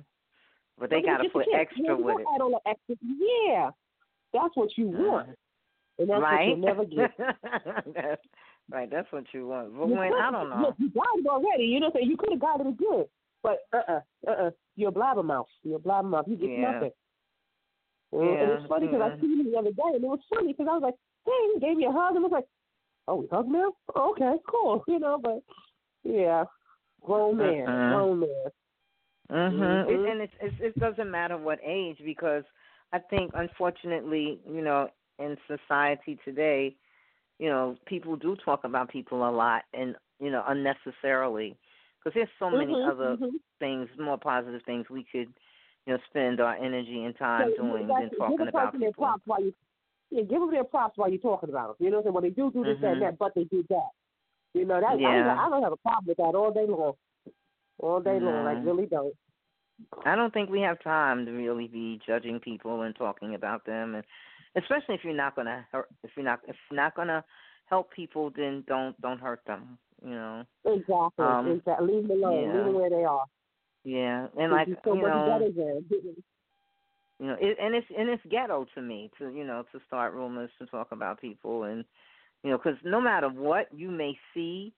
[0.78, 2.96] but they got to it's just a put extra with it, the extra.
[3.48, 3.70] Yeah,
[4.34, 5.30] that's what you want,
[5.98, 6.50] and that's right?
[6.50, 7.12] what you'll never get.
[7.96, 8.22] that's,
[8.70, 9.78] right, that's what you want.
[9.78, 11.64] But You when could- I don't know, Look, you got it already.
[11.64, 13.06] You know, what I'm saying you could have got it again,
[13.42, 15.46] but uh, uh-uh, uh, uh, you're a blabbermouth.
[15.64, 16.28] You're a blabbermouth.
[16.28, 16.72] You get Yeah.
[16.74, 16.92] nothing.
[18.12, 19.22] And, and it's funny because I mhm.
[19.22, 21.60] seen him the other day, and it was funny because I was like, "Hey," he
[21.62, 22.46] gave me a hug, and I was like,
[23.08, 23.74] "Oh, we hug now?
[23.96, 25.42] Okay, cool." You know, but
[26.04, 26.46] yeah,
[27.02, 27.90] grown man, Mhm.
[27.90, 28.52] grown man.
[29.32, 29.86] Mhm.
[29.86, 29.90] Mhm.
[29.90, 32.44] It, and it's, it's it doesn't matter what age because
[32.92, 34.90] I think unfortunately, you know,
[35.20, 36.76] in society today,
[37.40, 41.56] you know, people do talk about people a lot and you know unnecessarily
[42.00, 43.32] because there's so many Mhm, other mhm.
[43.60, 45.34] things, more positive things we could,
[45.86, 48.00] you know, spend our energy and time So, doing exactly.
[48.00, 49.04] than talking about people.
[49.06, 49.54] props while you
[50.14, 51.86] yeah, give them their props while you're talking about them.
[51.86, 52.14] You know what I'm saying?
[52.14, 53.06] Well, they do do this that, and Mhm.
[53.06, 53.90] that, but they do that.
[54.54, 55.24] You know that I, Yeah.
[55.24, 56.94] don't, I don't have a problem with that all day long.
[57.80, 58.62] All day long, I No.
[58.62, 59.16] really don't.
[60.06, 63.96] I don't think we have time to really be judging people and talking about them,
[63.96, 64.06] and
[64.56, 67.26] especially if you're not gonna hurt, if you're not if you're not gonna
[67.66, 69.80] help people, then don't don't hurt them.
[70.04, 70.46] You know.
[70.66, 71.26] Exactly.
[71.26, 71.96] Um, exactly.
[71.96, 72.44] Leave them alone.
[72.44, 72.54] yeah.
[72.54, 73.26] Leave them where they are.
[73.84, 75.52] Yeah, and like you know,
[77.20, 80.14] You know, it, and it's and it's ghetto to me to you know to start
[80.14, 81.86] rumors to talk about people and
[82.44, 84.74] you know because no matter what you may see,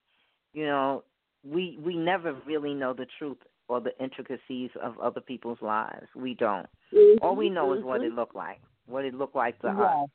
[0.53, 1.03] you know
[1.43, 6.07] we we never really know the truth or the intricacies of other people's lives.
[6.15, 6.67] We don't.
[6.93, 7.23] Mm-hmm.
[7.23, 8.11] All we know is what mm-hmm.
[8.11, 10.03] it looked like, what it looked like to yeah.
[10.03, 10.09] us.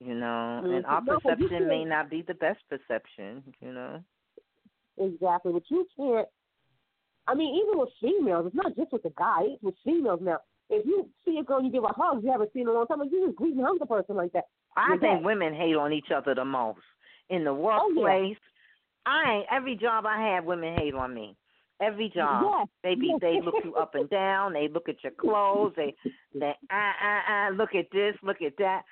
[0.00, 0.74] You know, Mm-hmm.
[0.74, 3.42] and our No, perception may not be the best perception.
[3.60, 4.02] You know.
[4.98, 6.28] Exactly, but you can't.
[7.26, 9.42] I mean, even with females, it's not just with the guy.
[9.42, 10.38] It's with females now.
[10.72, 12.72] If you see a girl you give her a hug, you haven't seen in a
[12.72, 14.44] long time, like, you just greet and hug the person like that.
[14.76, 15.24] I You're think gay.
[15.26, 16.80] women hate on each other the most
[17.28, 17.82] in the workplace.
[17.82, 18.36] Oh, workplace.
[19.04, 21.36] I ain't every job I have, women hate on me.
[21.80, 23.18] Every job, Yes, they be yes.
[23.20, 24.52] they look you up and down.
[24.52, 25.72] They look at your clothes.
[25.76, 25.94] They
[26.32, 28.82] they ah ah ah look at this, look at that.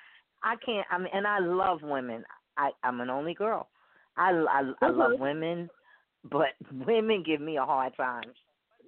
[0.43, 0.85] I can't.
[0.91, 2.23] I mean, and I love women.
[2.57, 3.69] I I'm an only girl.
[4.17, 5.19] I I, I love Mhm.
[5.19, 5.69] women,
[6.29, 6.49] but
[6.85, 8.33] women give me a hard time.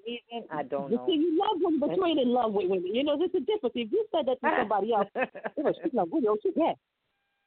[0.06, 0.90] Even I don't know.
[0.90, 1.06] You know.
[1.08, 2.94] see, you love women, but you ain't in love with women.
[2.94, 3.74] You know, there's a difference.
[3.76, 5.08] If you said that to somebody else,
[5.58, 6.76] you know, she's like, well, she gay.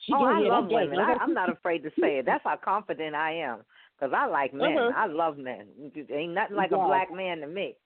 [0.01, 0.89] She oh, I love that's gay.
[0.89, 1.01] women.
[1.01, 2.27] I, I'm not afraid to say it.
[2.27, 3.61] That's how confident I am.
[3.99, 4.77] Because I like men.
[4.77, 4.93] Uh-huh.
[4.95, 5.67] I love men.
[6.11, 6.85] Ain't nothing like Yeah.
[6.85, 7.77] a black man to me.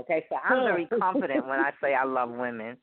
[0.00, 2.76] Okay, so I'm very confident when I say I love women.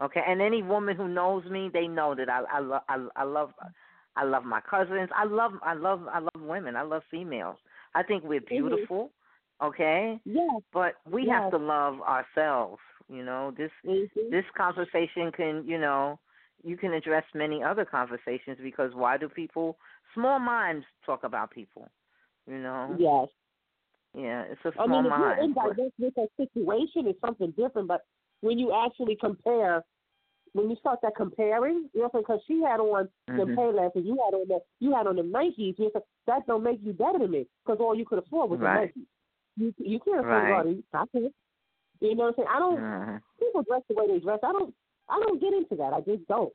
[0.00, 3.22] Okay, and any woman who knows me, they know that I I love I, I
[3.24, 3.52] love
[4.14, 5.08] I love my cousins.
[5.16, 6.76] I love I love I love women.
[6.76, 7.56] I love females.
[7.94, 9.10] I think we're beautiful.
[9.62, 10.60] Okay, Yes.
[10.72, 11.32] but we Yes.
[11.32, 12.80] have to love ourselves.
[13.08, 14.30] You know this Mm-hmm.
[14.30, 16.18] this conversation can, you know,
[16.62, 19.78] you can address many other conversations because why do people,
[20.14, 21.88] small minds talk about people,
[22.46, 22.96] you know?
[22.98, 23.28] Yes.
[24.14, 25.42] Yeah, it's a I small mean, if you're mind.
[25.42, 27.88] indirect with a situation, it's something different.
[27.88, 28.02] But
[28.40, 29.84] when you actually compare,
[30.52, 33.56] when you start that comparing, you know, because she had on the Mhm.
[33.56, 36.62] Payless and you had on the you had on the Nikes, you said that don't
[36.62, 38.92] make you better than me because all you could afford was Right.
[38.94, 39.06] the Nikes.
[39.58, 40.52] You you can't afford Right.
[40.52, 40.82] all these.
[40.94, 41.34] I can't.
[42.00, 42.48] You know what I'm saying?
[42.50, 42.78] I don't.
[42.80, 43.22] Mhm.
[43.40, 44.38] People dress the way they dress.
[44.42, 44.74] I don't.
[45.08, 45.92] I don't get into that.
[45.92, 46.52] I just don't.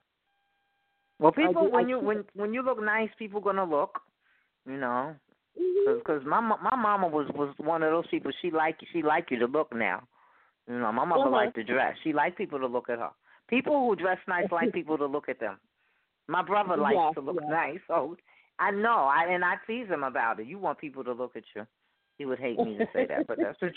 [1.19, 3.99] Well, people, do- when you when when you look nice, people gonna look,
[4.65, 5.15] you know,
[5.97, 8.31] because my mo- my mama was was one of those people.
[8.41, 10.03] She like she like you to look now,
[10.67, 10.91] you know.
[10.91, 11.31] My mother Uh-huh.
[11.31, 11.97] liked to dress.
[12.03, 13.11] She liked people to look at her.
[13.47, 15.59] People who dress nice like people to look at them.
[16.27, 17.49] My brother likes Yes, to look yes.
[17.49, 18.15] nice, so
[18.59, 19.05] I know.
[19.05, 20.47] I and I tease him about it.
[20.47, 21.67] You want people to look at you.
[22.17, 23.71] He would hate me to say that, but that's the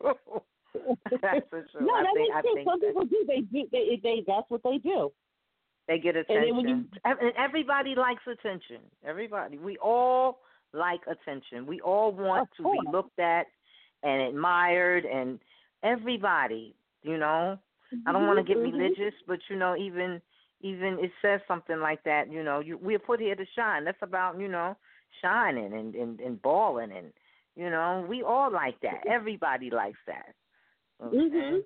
[0.00, 0.16] truth.
[1.22, 1.86] that's the truth.
[1.86, 2.54] no, I that think makes I sense.
[2.54, 3.24] think Some that people do.
[3.26, 3.68] They do.
[3.72, 5.12] They, they that's what they do.
[5.88, 6.56] they get attention.
[6.56, 8.80] when you- and everybody likes attention.
[9.04, 9.58] Everybody.
[9.58, 10.40] We all
[10.72, 11.66] like attention.
[11.66, 13.46] We all want to be looked at
[14.02, 15.38] and admired and
[15.82, 17.58] everybody, you know.
[18.06, 18.72] I don't want to get Mhm, mhm.
[18.72, 20.20] religious, but you know, even
[20.60, 22.30] even it says something like that.
[22.30, 23.84] You know, you we're put here to shine.
[23.84, 24.76] That's about you know
[25.22, 27.12] shining and and and balling and
[27.56, 29.02] you know we all like that.
[29.06, 30.34] Everybody likes that.
[31.02, 31.16] Okay?
[31.16, 31.64] Mhm.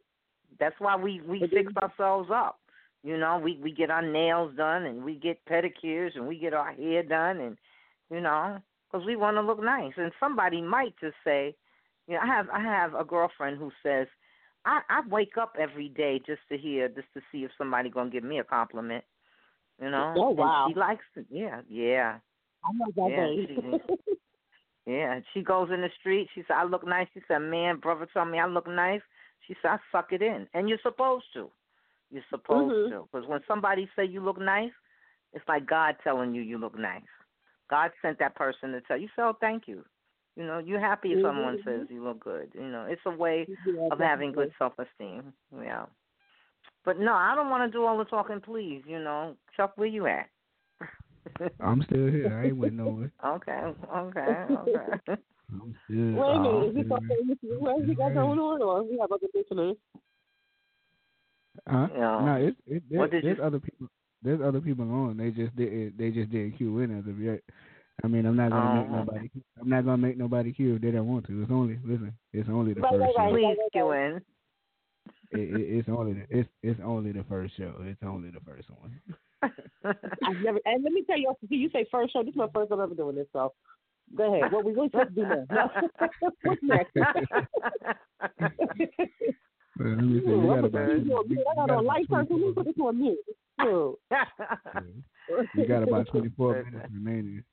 [0.59, 2.61] That's why we we fix ourselves up.
[3.03, 6.55] You know, we we get our nails done and we get pedicures and we get
[6.55, 7.57] our hair done and
[8.11, 8.59] you know
[8.91, 9.93] because we want to look nice.
[9.97, 11.55] And somebody might just say,
[12.07, 14.09] you know, I have I have a girlfriend who says
[14.65, 18.11] I, I wake up every day just to hear, just to see if somebody gonna
[18.11, 19.05] give me a compliment.
[19.81, 20.15] You know?
[20.17, 20.65] Oh, wow.
[20.67, 21.27] And she likes it.
[21.31, 22.19] Yeah, yeah,
[22.65, 23.79] I know that Yeah.
[24.89, 25.21] yeah.
[25.35, 26.29] She goes in the street.
[26.35, 29.03] She said, "I look nice." She said, "Man, brother told me I look nice."
[29.47, 31.51] She said, "I suck it in," and you're supposed to.
[32.11, 32.89] You're supposed Mhm.
[32.89, 34.73] to, because when somebody say you look nice,
[35.35, 37.03] it's like God telling you you look nice.
[37.69, 39.09] God sent that person to tell you.
[39.15, 39.85] So thank you.
[40.37, 41.65] You know, you're happy if someone Mhm.
[41.65, 42.55] says you look good.
[42.55, 45.35] You know, it's a way Yeah, of having good self esteem.
[45.53, 45.87] Yeah.
[46.85, 48.41] But no, I don't want to do all the talking.
[48.41, 50.31] Please, you know, Chuck, where you at?
[51.61, 52.39] I'm still here.
[52.39, 53.13] I ain't went nowhere.
[53.25, 53.61] okay,
[53.97, 55.17] okay, okay.
[55.53, 56.13] I'm still.
[56.15, 57.57] Wait a minute, is he still talking with you?
[57.61, 59.77] What has he got going on, or we have other listeners?
[61.67, 61.89] Huh?
[61.93, 62.25] Yeah.
[62.25, 63.89] No, it's it, there, What did there's you- other people.
[64.23, 65.17] There's other people on.
[65.17, 65.97] They just didn't.
[65.97, 67.41] They just didn't cue in as of yet.
[68.03, 69.31] I mean, I'm not gonna make Oh, nobody.
[69.61, 71.43] I'm not gonna make nobody cue if they don't want to.
[71.43, 72.13] It's only listen.
[72.33, 73.37] It's only the Right, first right, show.
[73.37, 74.21] Please skew in.
[75.31, 77.75] It, it, it's only the, it's it's only the first show.
[77.83, 79.01] It's only the first one.
[79.43, 80.59] I've never.
[80.65, 82.23] And let me tell you, see, you say first show.
[82.23, 83.27] This is my first time ever doing this.
[83.33, 83.53] So,
[84.17, 84.51] go ahead.
[84.53, 85.51] What we what we supposed to do next?
[86.43, 86.91] What's next?
[89.79, 90.31] Well, let me see.
[90.31, 90.73] Ooh, We got gonna about.
[90.73, 91.47] put this on we- mute.
[91.47, 92.37] I we got got light person.
[92.37, 93.19] Let me 24 put this on mute.
[93.63, 93.99] Ooh.
[95.69, 97.45] Got about 24 minutes remaining.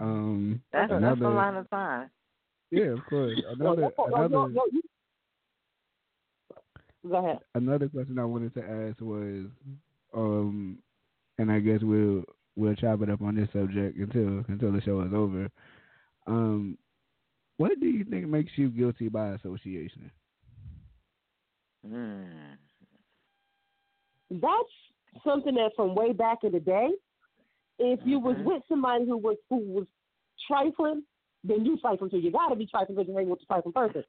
[0.00, 1.24] Um, that's, that's another.
[1.26, 2.10] a lot of time.
[2.70, 3.38] Yeah, of course.
[3.58, 4.82] Well, Another that's what- well, another yo, yo, you-
[7.10, 7.38] Go ahead.
[7.54, 9.46] another question I wanted to ask was,
[10.14, 10.78] um,
[11.38, 12.24] and I guess we'll
[12.56, 15.48] we'll chop it up on this subject until until the show is over.
[16.26, 16.78] Um,
[17.56, 20.10] what do you think makes you guilty by association?
[21.86, 22.54] Hmm.
[24.30, 26.88] that's something that from way back in the day.
[27.78, 28.44] If you was Mhm.
[28.44, 29.86] with somebody who was who was
[30.46, 31.04] trifling,
[31.42, 32.18] then you trifling too.
[32.18, 34.04] You got to be trifling because you hang with the trifling person,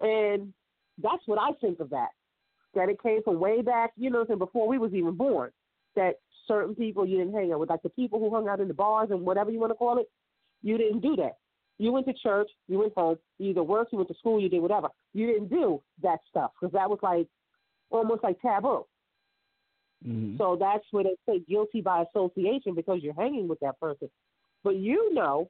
[0.00, 0.54] and
[1.02, 2.10] that's what I think of that.
[2.74, 5.50] That it came from way back, you know, what before we was even born.
[5.96, 6.14] That
[6.46, 8.74] certain people you didn't hang out with, like the people who hung out in the
[8.74, 10.08] bars and whatever you want to call it.
[10.62, 11.36] You didn't do that.
[11.78, 14.48] You went to church, you went home, you either worked, you went to school, you
[14.48, 14.88] did whatever.
[15.14, 17.28] You didn't do that stuff because that was like
[17.90, 18.84] almost like taboo.
[20.06, 20.36] Mm-hmm.
[20.38, 24.10] So that's where they say guilty by association because you're hanging with that person.
[24.64, 25.48] But you know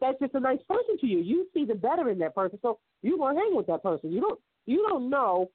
[0.00, 1.18] that's just a nice person to you.
[1.18, 4.12] You see the better in that person, so you gonna hang with that person.
[4.12, 5.50] You don't you don't know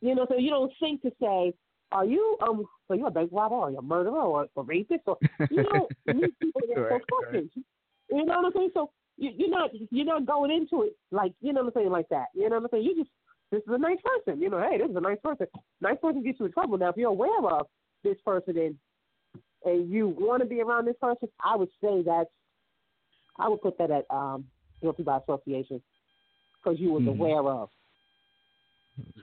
[0.00, 1.52] you know, so you don't think to say,
[1.92, 5.02] Are you um are you a bank robber or you a murderer or a rapist
[5.06, 5.18] or
[5.50, 7.50] you don't meet people that are Right, so fucking
[8.10, 8.70] You know what I'm saying?
[8.74, 11.90] So you, you're not you're not going into it like you know what I'm saying
[11.90, 12.26] like that.
[12.34, 12.84] You know what I'm saying?
[12.84, 13.10] You just
[13.50, 14.40] this is a nice person.
[14.40, 15.46] You know, hey, this is a nice person.
[15.80, 16.76] Nice person gets you in trouble.
[16.76, 17.66] Now, if you're aware of
[18.04, 18.76] this person and
[19.64, 22.30] and you want to be around this person, I would say that's
[23.38, 24.44] I would put that at um
[24.82, 25.82] guilty by association
[26.62, 27.08] because you was Mhm.
[27.08, 27.70] aware of.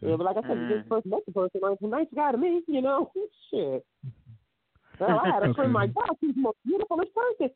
[0.01, 0.89] You know, but like I said, this Mm.
[0.89, 2.63] person, that's the person, like, a nice guy to me.
[2.67, 3.11] You know,
[3.51, 3.85] shit.
[4.99, 7.49] Well, I had a friend, my God, she's the most beautifulest person.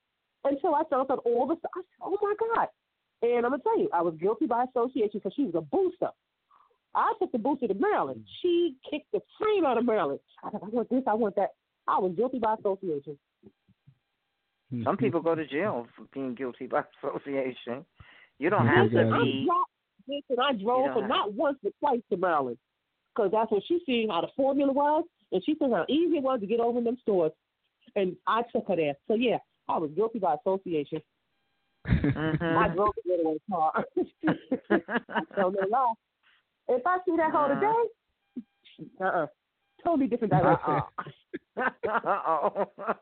[0.43, 1.71] Until I found out all the stuff.
[1.75, 2.67] I said, oh my God.
[3.21, 5.61] And I'm going to tell you, I was guilty by association because she was a
[5.61, 6.09] booster.
[6.95, 8.23] I took the booster to Maryland.
[8.41, 10.19] She kicked the frame out of Maryland.
[10.43, 11.49] I said, I want this, I want that.
[11.87, 13.17] I was guilty by association.
[14.73, 14.83] Mm-hmm.
[14.83, 17.85] Some people go to jail for being guilty by association.
[18.37, 19.47] You don't have to be.
[20.09, 22.57] Dropped and I drove don't for not once but twice to Maryland.
[23.15, 26.23] Because that's when she seen how the formula was, and she seen how easy it
[26.23, 27.31] was to get over in them stores.
[27.95, 28.95] And I took her there.
[29.07, 29.37] So, yeah,
[29.67, 31.01] I was guilty by association.
[31.85, 32.75] I Mhm.
[32.75, 33.85] drove the getaway car.
[35.35, 35.93] so, no lie.
[36.67, 37.55] If I see that hoe Uh.
[37.55, 39.27] today, uh-uh.
[39.83, 40.73] Totally different direction.
[41.57, 42.67] Uh-oh.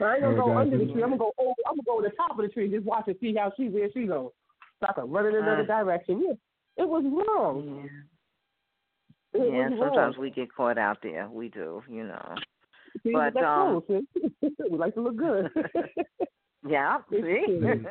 [0.00, 1.02] I ain't gonna Oh, go God, under the tree.
[1.02, 1.52] I'm gonna go over.
[1.68, 3.52] I'm gonna go to the top of the tree and just watch and see how
[3.56, 4.30] she where she goes.
[4.80, 5.66] So I can run in another Uh.
[5.82, 6.22] direction.
[6.26, 7.88] Yeah, it was wrong.
[9.34, 10.22] Yeah, It yeah was sometimes wrong.
[10.22, 11.28] we get caught out there.
[11.28, 12.34] We do, you know.
[13.04, 14.02] See, but, that's um, cool.
[14.42, 14.48] See?
[14.70, 15.50] we like to look good.
[16.68, 17.16] Yeah, see?
[17.46, 17.86] true.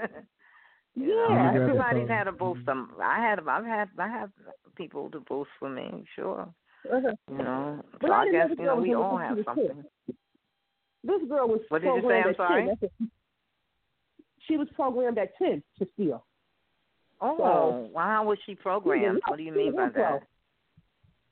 [0.95, 1.51] Yeah.
[1.55, 2.67] everybody's had a boost.
[2.67, 4.29] Um, I had, I've had, I have
[4.75, 6.47] people to boost for me, sure.
[6.85, 7.15] Uh-huh.
[7.31, 9.43] You know, But so I I didn't guess you know we all have do the
[9.43, 9.83] something.
[11.03, 12.01] This girl was What did you say?
[12.01, 12.69] programmed I'm at sorry?
[12.99, 13.09] 10.
[14.47, 16.25] She was programmed at ten to steal.
[17.21, 19.21] Oh, So- well, how was she programmed?
[19.27, 20.23] What do you mean by that?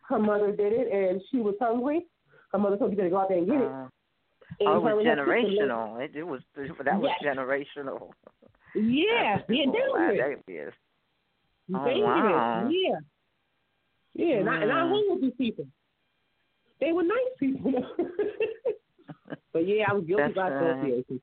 [0.10, 2.06] Her mother did it, and she was hungry.
[2.52, 3.68] Her mother told you to go out there and get it.
[3.68, 3.88] Uh,
[4.60, 6.02] And oh, it was and her sister left- generational.
[6.04, 7.36] It, it was that was Yes.
[7.36, 8.12] generational.
[8.76, 10.44] Yeah, yeah, dangerous.
[10.46, 10.76] dangerous.
[11.74, 12.04] Oh, dangerous.
[12.06, 12.70] wow.
[12.70, 13.00] Yeah,
[14.14, 14.36] yeah.
[14.38, 14.90] And, I, and I Mm.
[14.90, 15.66] hung with these people.
[16.80, 17.72] They were nice people.
[19.54, 21.22] but yeah, I was guilty by association.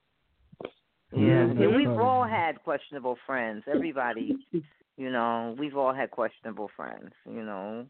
[1.16, 3.62] Yeah, yeah, we've all had questionable friends.
[3.66, 4.36] Everybody,
[4.96, 7.12] you know, we've all had questionable friends.
[7.24, 7.86] You know,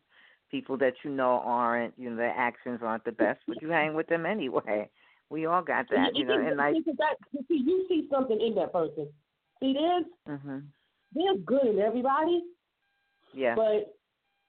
[0.51, 3.95] people that you know aren't, you know, their actions aren't the best, but you hang
[3.95, 4.89] with them anyway.
[5.31, 7.17] We all got that, you know, and like, see, that,
[7.49, 9.09] see, you see something in that person.
[9.61, 10.05] See, there's
[10.41, 10.59] hmm
[11.15, 12.43] there's good in everybody,
[13.33, 13.95] yeah, but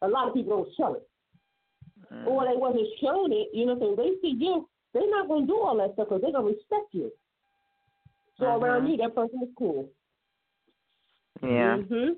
[0.02, 1.08] a lot of people don't show it,
[2.12, 3.50] mm, or they wasn't showing it.
[3.54, 6.32] You know, so they see you, they're not gonna do all that stuff because they're
[6.32, 7.12] gonna respect you.
[8.40, 8.92] So around Mhm.
[8.92, 9.90] you, that person is cool.
[11.42, 12.14] yeah, hmm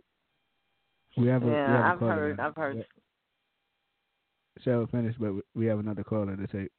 [1.17, 1.89] We have a, we have yeah.
[1.89, 2.47] a I've heard, now.
[2.47, 2.85] I've heard.
[4.63, 6.71] Shall finish, but we have another caller to take.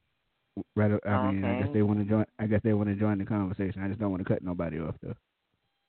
[0.75, 2.25] Right, I mean, I guess they want to join.
[2.37, 3.81] I guess they want to join the conversation.
[3.81, 5.15] I just don't want to cut nobody off, though.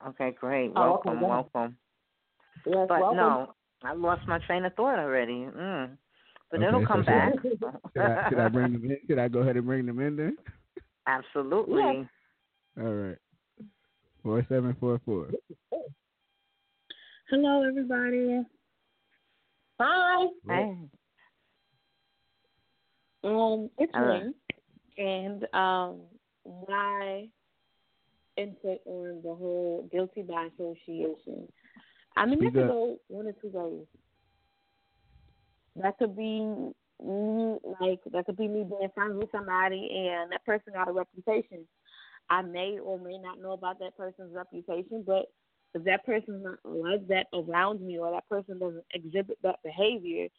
[0.07, 0.71] Okay, great.
[0.75, 1.77] Oh, Welcome, go welcome.
[2.65, 3.17] Yes, But welcome.
[3.17, 5.33] no, I lost my train of thought already.
[5.45, 5.97] Mm.
[6.49, 7.41] But Okay, it'll come should I- back.
[7.41, 8.97] Should I, should I bring them in?
[9.07, 10.37] Should I go ahead and bring them in then?
[11.07, 11.81] Absolutely.
[11.81, 12.05] Yes.
[12.85, 13.17] All right.
[14.23, 15.29] Four seven four four.
[17.29, 18.43] Hello, everybody.
[19.79, 20.27] Hi.
[20.47, 20.75] Hey.
[23.23, 24.23] Um, it's All right.
[24.23, 24.33] Lynn,
[24.97, 26.01] and um,
[26.67, 27.27] my
[28.37, 31.47] input on the whole guilty by association.
[32.15, 32.69] I mean, that Speak could up.
[32.69, 33.87] go one or two ways.
[35.81, 36.41] That could be
[37.03, 40.91] me, like that could be me being friends with somebody, and that person got a
[40.91, 41.65] reputation.
[42.31, 45.27] I may or may not know about that person's reputation, but
[45.75, 50.29] if that person's not like that around me, or that person doesn't exhibit that behavior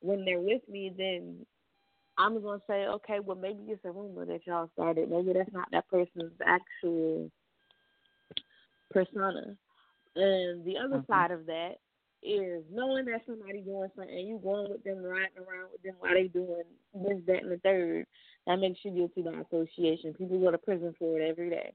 [0.00, 1.46] when they're with me, then
[2.18, 5.10] I'm gonna say, okay, well maybe it's a rumor that y'all started.
[5.10, 7.30] Maybe that's not that person's actual
[8.92, 9.56] persona.
[10.16, 11.06] And the other Mhm.
[11.10, 11.76] side of that
[12.24, 15.94] is knowing that somebody doing something and you going with them, riding around with them
[15.98, 16.64] while they doing
[16.94, 18.06] this, that, and the third.
[18.46, 20.14] That makes you guilty by association.
[20.14, 21.72] People go to prison for it every day.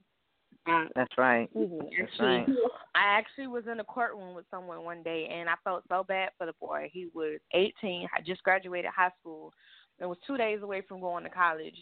[0.68, 1.44] Uh, That's right.
[1.44, 1.80] Excuse me.
[1.98, 2.48] That's actually, right.
[2.96, 6.30] I actually was in a courtroom with someone one day, and I felt so bad
[6.38, 6.90] for the boy.
[6.92, 9.54] He was 18, had just graduated high school,
[10.00, 11.78] and was two days away from going to college.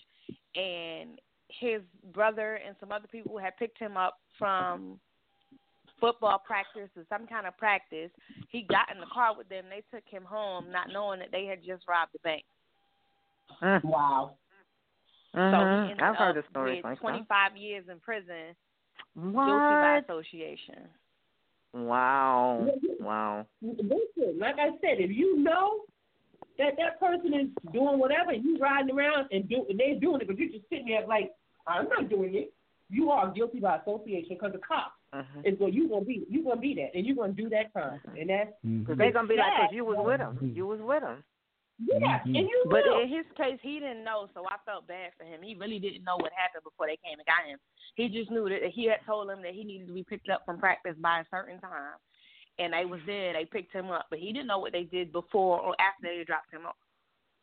[0.55, 1.81] And his
[2.13, 4.99] brother and some other people had picked him up from
[5.99, 8.11] football practice or some kind of practice.
[8.49, 9.65] He got in the car with them.
[9.69, 12.43] They took him home, not knowing that they had just robbed the bank.
[13.61, 13.83] Mm.
[13.83, 14.37] Wow.
[15.35, 15.55] Mm-hmm.
[15.55, 18.55] So he ended I've heard up of stories with like 25 years in prison,
[19.15, 19.23] that.
[19.23, 20.87] guilty by association.
[21.73, 22.67] Wow.
[22.99, 23.45] Wow.
[23.61, 25.81] Listen, like I said, if you know
[26.57, 30.27] that that person is doing whatever, you riding around and do, and they're doing it,
[30.27, 31.31] but you're just sitting there like,
[31.67, 32.53] I'm not doing it.
[32.89, 35.45] You are guilty by association because the cop Mhm.
[35.45, 36.25] is what you gonna be.
[36.29, 38.85] You gonna be that, and you are gonna do that crime, and that's Mhm.
[38.85, 40.37] Cause they're gonna be like, cause you was with him.
[40.55, 41.23] You was with him.
[41.79, 42.37] yeah, Mhm.
[42.39, 42.99] and you But will.
[43.01, 45.41] in his case, he didn't know, so I felt bad for him.
[45.43, 47.59] He really didn't know what happened before they came and got him.
[47.95, 50.43] He just knew that he had told them that he needed to be picked up
[50.43, 51.97] from practice by a certain time,
[52.57, 53.33] and they was there.
[53.33, 56.23] They picked him up, but he didn't know what they did before or after they
[56.23, 56.75] dropped him off.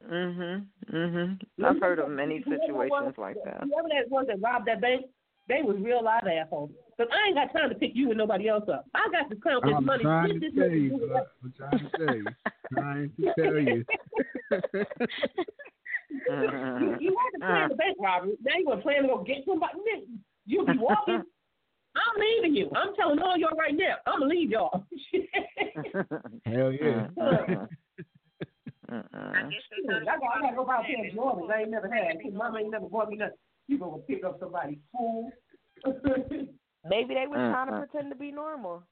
[0.02, 0.66] Mhm.
[0.86, 1.40] Mhm.
[1.64, 3.62] I've heard of many situations like that.
[3.62, 5.06] Whoever that was that robbed that bank,
[5.46, 6.72] they was real live assholes.
[6.96, 8.86] But I ain't got time to pick you and nobody else up.
[8.94, 10.02] I got to count this I'm money.
[10.04, 11.26] trying Get to this tell you, bro.
[11.42, 12.24] I'm trying to tell you.
[12.72, 13.84] trying to tell you.
[16.80, 18.36] you, you had to plan the bank robbery.
[18.42, 19.78] Now you want to plan to go get somebody.
[20.46, 21.22] You'll be walking.
[21.96, 22.70] I'm leaving you.
[22.74, 23.96] I'm telling all y'all right now.
[24.06, 24.84] I'm gonna leave y'all.
[26.44, 27.06] Hell yeah.
[27.20, 27.66] Uh-uh.
[28.92, 29.04] Uh-uh.
[29.14, 29.50] Mm-mm.
[29.50, 31.50] guess I gotta, I gotta go buy a pair of Jordans.
[31.50, 32.20] I ain't never had.
[32.22, 33.36] Cause mama ain't never bought me nothing.
[33.68, 35.32] You gonna pick up somebody's food.
[36.88, 38.82] Maybe they was trying to pretend to be normal.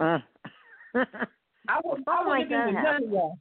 [0.00, 0.22] Mm.
[1.68, 1.96] I will.
[2.06, 2.92] Oh I my wouldn't have been with God.
[2.92, 3.38] none of y'all.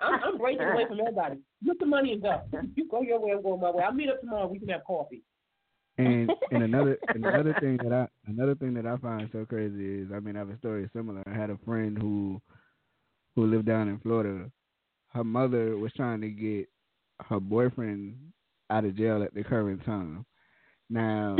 [0.00, 1.38] I'm, I'm breaking away from everybody.
[1.64, 2.42] Get the money and go.
[2.76, 3.82] You go your way, I'm going my way.
[3.82, 4.46] I'll meet up tomorrow.
[4.46, 5.22] We can have coffee.
[5.98, 10.02] And and another and another thing that I another thing that I find so crazy
[10.02, 11.24] is I mean I have a story similar.
[11.26, 12.40] I had a friend who
[13.34, 14.48] who lived down in Florida.
[15.08, 16.68] Her mother was trying to get
[17.28, 18.16] her boyfriend
[18.70, 20.24] out of jail at the current time.
[20.88, 21.36] Now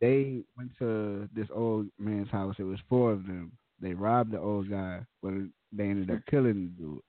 [0.00, 2.54] they went to this old man's house.
[2.58, 3.52] It was four of them.
[3.80, 5.32] They robbed the old guy, but
[5.72, 7.00] they ended up killing the dude.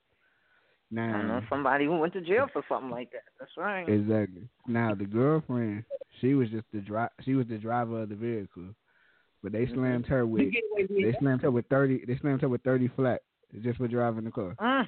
[0.91, 3.21] I know Now somebody who went to jail for something like that.
[3.39, 3.87] That's right.
[3.87, 4.49] Exactly.
[4.67, 5.83] Now the girlfriend,
[6.19, 8.73] she was just the dri- She was the driver of the vehicle,
[9.43, 10.51] but they slammed her with.
[10.51, 12.03] get away with They slammed her with thirty.
[12.05, 13.21] They slammed her with thirty flat
[13.61, 14.55] just for driving the car.
[14.59, 14.87] Mm.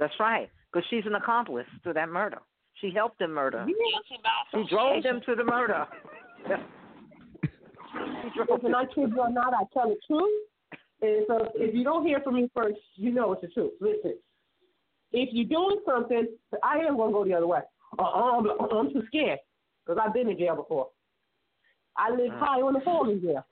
[0.00, 0.50] That's right.
[0.72, 2.38] Because she's an accomplice to that murder.
[2.80, 3.64] She helped them murder.
[3.68, 5.86] She drove them to the murder.
[7.92, 8.74] she drove Listen, them.
[8.74, 10.30] I kid you or not, I tell the truth.
[11.02, 13.72] And so if you don't hear from me first, you know it's the truth.
[13.80, 14.14] Listen,
[15.12, 16.28] if you're doing something,
[16.62, 17.60] I am going to go the other way.
[17.98, 19.38] Uh, I'm, I'm too scared
[19.84, 20.88] because I've been in jail before.
[21.96, 22.38] I lived Mm.
[22.38, 23.44] high on the falling jail,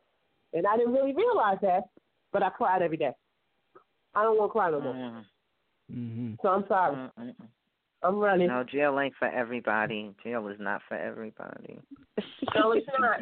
[0.55, 1.85] and I didn't really realize that,
[2.33, 3.13] but I cried every day.
[4.15, 4.95] I don't want to cry no more.
[4.95, 5.25] Mm,
[5.93, 6.97] hmm So I'm sorry.
[6.97, 7.47] mm, mm, mm.
[8.03, 8.49] I'm running.
[8.49, 10.15] No, jail ain't for everybody.
[10.25, 11.79] Jail is not for everybody.
[12.55, 13.21] No, it's not.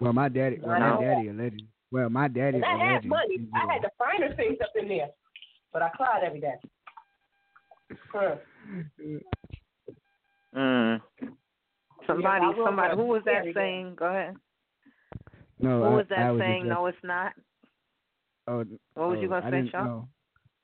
[0.00, 0.58] Well, my daddy.
[0.62, 1.00] Well, my know.
[1.00, 1.62] daddy a legend.
[1.90, 3.08] Well, my daddy And a I had legend.
[3.10, 3.34] money.
[3.36, 5.08] in I had the finer things up in there,
[5.72, 6.54] but I cried every day.
[8.12, 8.36] Huh.
[10.54, 11.00] Mm.
[12.06, 12.96] Somebody, I will somebody.
[12.96, 13.54] Who was that very good.
[13.58, 13.94] saying?
[13.96, 14.34] Go ahead.
[15.58, 16.62] No, Who I, was I that was saying?
[16.64, 17.32] just- No, it's not.
[18.48, 19.84] Oh, What was you oh, gonna I say, didn't Chuck?
[19.84, 20.08] know.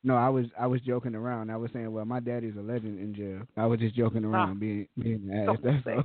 [0.04, 1.50] No, I was I was joking around.
[1.50, 3.42] I was saying, well, my daddy's a legend in jail.
[3.56, 5.56] I was just joking around, being being an ass.
[5.62, 6.02] Don't say all.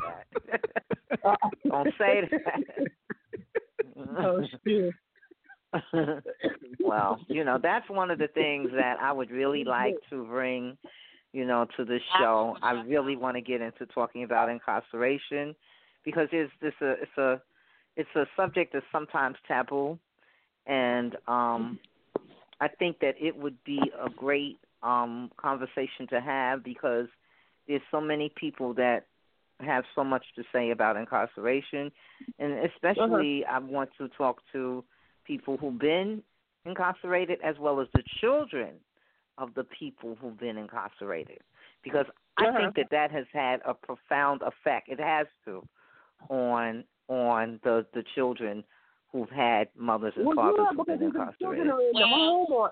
[0.52, 1.40] that.
[1.68, 2.62] Don't say that.
[2.78, 2.92] shit.
[6.80, 10.78] well, you know, that's one of the things that I would really like to bring,
[11.34, 12.58] you know, to the show.
[12.62, 15.56] I really want to get into talking about incarceration
[16.04, 17.42] because it's this a it's a
[17.96, 19.98] it's a subject that's sometimes taboo.
[20.66, 21.80] And um
[22.60, 27.08] I think that it would be a great um conversation to have because
[27.68, 29.06] there's so many people that
[29.60, 31.92] have so much to say about incarceration.
[32.40, 34.84] And especially I want to talk to
[35.28, 36.24] people who've been
[36.66, 38.76] incarcerated as well as the children
[39.38, 41.40] of the people who've been incarcerated
[41.84, 42.06] because
[42.38, 42.58] I Uh-huh.
[42.58, 44.90] think that that has had a profound effect.
[44.90, 45.68] It has to
[46.30, 48.64] on on the the children
[49.12, 51.68] who've had mothers and Well, fathers yeah, who've been if the children incarcerated.
[51.70, 52.72] are in the home or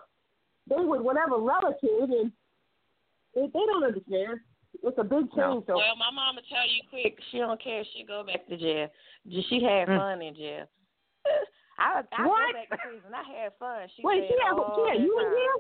[0.68, 2.32] they with whatever relative, and
[3.34, 4.40] they, they don't understand.
[4.84, 5.54] It's a big No.
[5.54, 5.66] change.
[5.68, 8.58] So Well, my mama tell you quick, she don't care if she go back to
[8.58, 8.90] jail.
[9.50, 9.98] She had Mm.
[9.98, 10.66] fun in jail.
[11.78, 12.54] I I, I What?
[12.54, 13.12] go back to prison.
[13.14, 13.88] I had fun.
[13.96, 15.34] She Wait, said she had, all she had oh, you in time.
[15.34, 15.58] jail?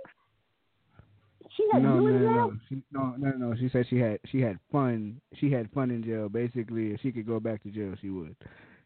[1.55, 2.51] She had no, you no, jail?
[2.51, 3.55] no, she, no, no, no.
[3.55, 5.22] She said she had she had fun.
[5.39, 6.28] She had fun in jail.
[6.30, 8.36] Basically, if she could go back to jail, she would.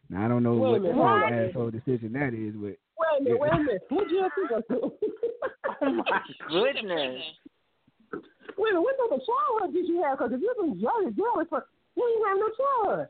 [0.08, 1.32] Now I don't know Wait what minute, kind what?
[1.32, 3.82] of asshole decision that is, but Wait a minute, wait a minute.
[3.88, 4.92] What jail she go to?
[5.82, 7.22] Oh my goodness.
[8.12, 10.18] Wait a minute, what type of childhood did you have?
[10.18, 11.64] Because if you was young and jail for,
[11.96, 13.08] you didn't have no childhood.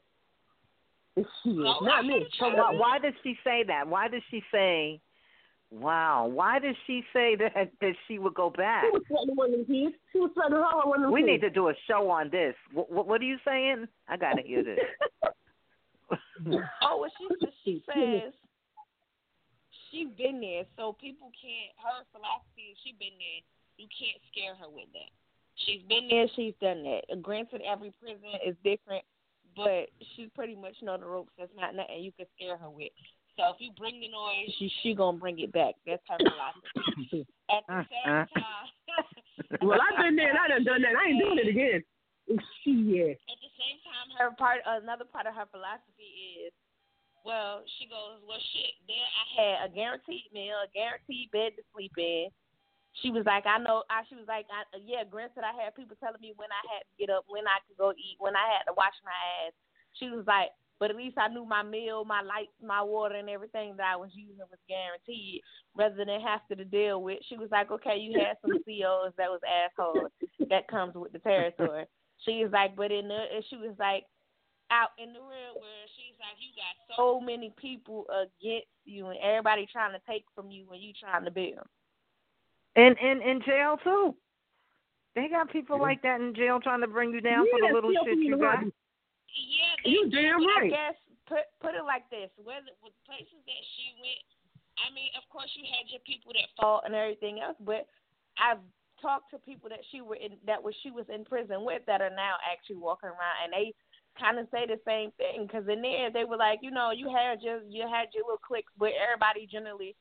[1.16, 2.26] It's she, Oh, not me.
[2.38, 3.86] So why, why did she say that?
[3.86, 5.00] Why does she say,
[5.70, 6.26] "Wow"?
[6.32, 8.84] Why does she say that that she would go back?
[8.84, 9.96] She was threatening one of them kids.
[10.12, 12.54] She was threatening her one of them We need to do a show on this.
[12.72, 13.86] What, what, what are you saying?
[14.08, 14.78] I gotta hear this.
[16.82, 18.32] Oh, well, she she says
[19.90, 21.74] she been there, so people can't.
[21.82, 23.42] Her philosophy is she been there.
[23.76, 25.10] You can't scare her with that.
[25.66, 26.26] She's been there.
[26.36, 27.22] She's done that.
[27.22, 29.04] Granted, every prison is different,
[29.56, 31.32] but she pretty much know the ropes.
[31.38, 32.92] That's not nothing you can scare her with.
[33.36, 35.74] So if you bring the noise, she she gonna bring it back.
[35.86, 37.26] That's her philosophy.
[37.48, 38.26] At the same uh-huh.
[38.36, 38.68] time,
[39.62, 40.94] well, I've been there and I done done that.
[40.94, 41.80] I ain't doing it again.
[42.62, 43.18] She, yeah.
[43.18, 46.54] at the same time, her part another part of her philosophy is,
[47.26, 48.78] well, she goes, well, shit.
[48.86, 52.30] Then I had a guaranteed meal, a guaranteed bed to sleep in.
[52.98, 53.86] She was like, I know.
[53.88, 55.06] I she was like, I, yeah.
[55.06, 57.78] Granted, I had people telling me when I had to get up, when I could
[57.78, 59.14] go eat, when I had to wash my
[59.46, 59.54] ass.
[59.98, 63.28] She was like, but at least I knew my meal, my lights, my water, and
[63.28, 65.42] everything that I was using was guaranteed,
[65.76, 67.20] rather than have to deal with.
[67.28, 70.10] She was like, okay, you had some COs that was assholes.
[70.48, 71.84] That comes with the territory.
[72.24, 73.18] She was like, but in the,
[73.50, 74.04] she was like,
[74.70, 79.18] out in the real world, she's like, you got so many people against you, and
[79.22, 81.66] everybody trying to take from you when you trying to build.
[82.76, 84.14] In in in jail too.
[85.14, 87.90] They got people like that in jail trying to bring you down for the little
[88.06, 88.62] shit you people got.
[88.62, 90.70] Yeah, they You do, damn but I right.
[90.70, 90.96] guess
[91.26, 94.22] put put it like this: whether with places that she went,
[94.78, 97.90] I mean, of course you had your people that fought and everything else, but
[98.38, 98.62] I've
[99.02, 102.00] talked to people that she were in that was she was in prison with that
[102.00, 103.74] are now actually walking around, and they
[104.18, 107.10] kind of say the same thing because in there they were like, you know, you
[107.10, 109.96] had your you had your little cliques, but everybody generally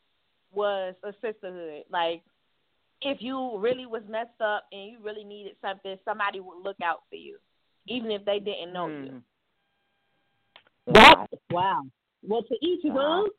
[0.51, 1.85] was a sisterhood.
[1.89, 2.21] Like
[3.01, 7.03] if you really was messed up and you really needed something, somebody would look out
[7.09, 7.37] for you,
[7.87, 9.21] even if they didn't know you.
[10.87, 10.93] Hmm.
[10.93, 11.27] Wow.
[11.51, 11.81] Wow.
[12.27, 13.23] Well, to each his Wow.
[13.23, 13.29] own.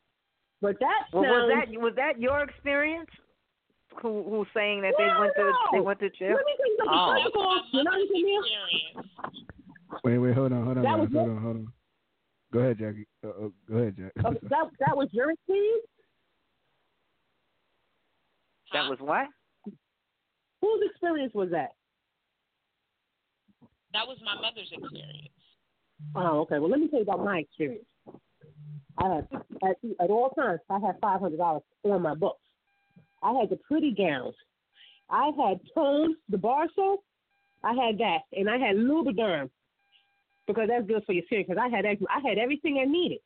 [0.63, 3.09] But that Well, was that was that your experience?
[4.03, 5.57] Who who's saying that they Well, went to no.
[5.73, 6.37] they went to jail?
[6.37, 6.99] Let me tell you something.
[6.99, 7.23] Oh.
[7.23, 8.47] First of all, you know anything else?
[8.47, 10.05] Experience.
[10.05, 11.31] wait, wait, hold on, hold on, That guys, was hold it?
[11.31, 11.73] on, hold on.
[12.53, 13.07] Go ahead, Jackie.
[13.25, 14.13] Uh, uh, go ahead, Jack.
[14.25, 15.87] Uh, that that was your experience.
[18.73, 19.27] That was what?
[20.61, 21.75] Whose experience was that?
[23.93, 25.29] That was my mother's experience.
[26.15, 26.59] Oh, okay.
[26.59, 27.85] Well, let me tell you about my experience.
[28.99, 29.29] I had
[29.63, 32.41] at, at all times I had five hundred dollars on my books.
[33.23, 34.35] I had the pretty gowns.
[35.09, 37.03] I had Tones, the bar soap.
[37.63, 39.51] I had that, and I had Lubriderm
[40.47, 41.45] because that's good for your skin.
[41.47, 43.19] Because I had I had everything I needed.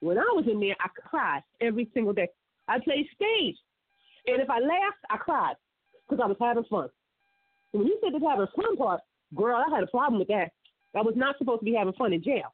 [0.00, 2.28] When I was in there, I cried every single day.
[2.68, 3.56] I played stage,
[4.26, 5.54] and if I laughed, I cried
[6.12, 6.88] because I was having fun.
[7.72, 9.00] When you said the having fun part,
[9.34, 10.52] girl, I had a problem with that.
[10.94, 12.52] I was not supposed to be having fun in jail.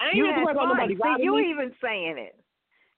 [0.00, 0.88] I ain't You have to had worry about fun.
[0.88, 1.50] nobody See, you me.
[1.52, 2.34] even saying it.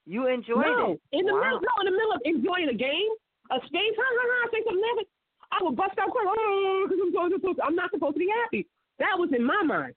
[0.07, 1.01] You enjoyed no, it.
[1.11, 1.43] in the wow.
[1.43, 3.11] middle, no, in the middle of enjoying a game,
[3.51, 5.09] a stage, ha ha ha, I think I'm laughing.
[5.51, 8.19] I would bust out crying, oh, because I'm, so- so- so- I'm not supposed to
[8.23, 8.67] be happy.
[8.99, 9.93] That was in my mind.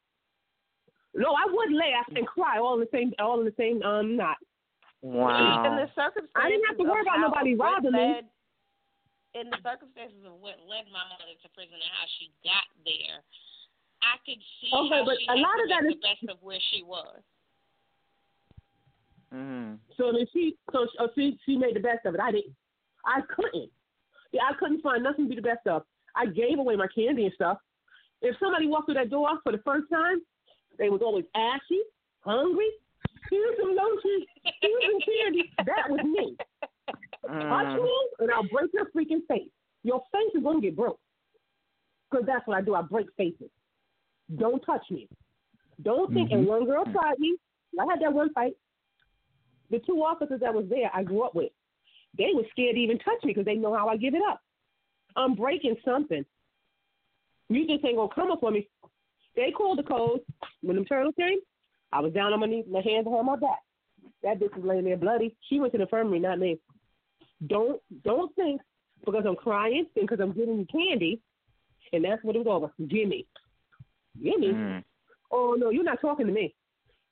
[1.15, 4.17] No, I would laugh and cry all in the same, all in the same um
[4.17, 4.37] knot.
[5.03, 5.65] Wow.
[5.67, 8.21] In the circumstances I didn't have to worry about nobody what robbing me.
[9.39, 12.67] Led, In the circumstances of what led my mother to prison and how she got
[12.83, 13.23] there,
[14.03, 16.03] I could see Okay, how but she a had lot to of that make is-
[16.03, 17.23] the best of where she was.
[19.35, 19.75] Mm-hmm.
[19.97, 22.21] So then she, so uh, she, she made the best of it.
[22.21, 22.55] I didn't.
[23.05, 23.71] I couldn't.
[24.33, 25.83] Yeah, I couldn't find nothing to be the best of.
[26.17, 27.59] I gave away my candy and stuff.
[28.23, 30.21] If somebody walked through that door for the first time,
[30.79, 31.81] they was always ashy,
[32.21, 32.69] hungry.
[33.31, 34.25] Here's some lotion.
[34.63, 35.53] Here's some candy.
[35.67, 36.37] That was me.
[37.29, 37.83] Touch Mm.
[37.83, 39.51] me, and I'll break your freaking face.
[39.85, 41.01] Your face is gonna get broke.
[42.11, 42.75] Cause that's what I do.
[42.75, 43.51] I break faces.
[44.37, 45.09] Don't touch me.
[45.83, 46.31] Don't think.
[46.31, 47.37] And one girl tried me.
[47.79, 48.57] I had that one fight.
[49.71, 51.53] The two officers that was there, I grew up with.
[52.17, 54.41] They were scared to even touch me because they know how I give it up.
[55.17, 56.25] I'm breaking something.
[57.51, 58.69] You just ain't gonna come up for me.
[59.37, 60.21] They called the code.
[60.63, 61.39] When them turtles came,
[61.93, 63.61] I was down on my knees, my hands behind my back.
[64.23, 65.37] That bitch was laying there bloody.
[65.49, 66.59] She went to the infirmary, not me.
[67.47, 68.61] Don't don't think
[69.05, 71.21] because I'm crying and because I'm giving you candy,
[71.93, 72.89] and that's what it was over.
[72.89, 73.27] Gimme,
[74.23, 74.49] gimme.
[74.49, 74.85] Mm.
[75.31, 76.55] Oh no, you're not talking to me.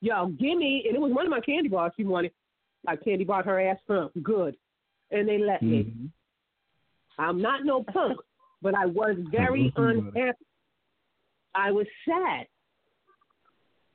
[0.00, 2.32] Yo, gimme, and it was one of my candy bars she wanted.
[2.86, 4.10] I candy bought her ass from.
[4.22, 4.56] Good.
[5.10, 5.84] And they let me.
[5.84, 6.10] Mhm.
[7.18, 8.18] I'm not no punk,
[8.60, 10.08] but I was very Mhm.
[10.08, 10.44] unhappy.
[11.54, 12.48] I was sad.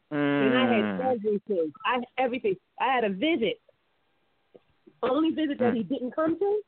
[0.10, 0.98] And I Mm.
[0.98, 1.74] had everything.
[1.86, 2.56] I everything.
[2.80, 3.62] I had a visit.
[5.04, 6.62] Only visit that he didn't come to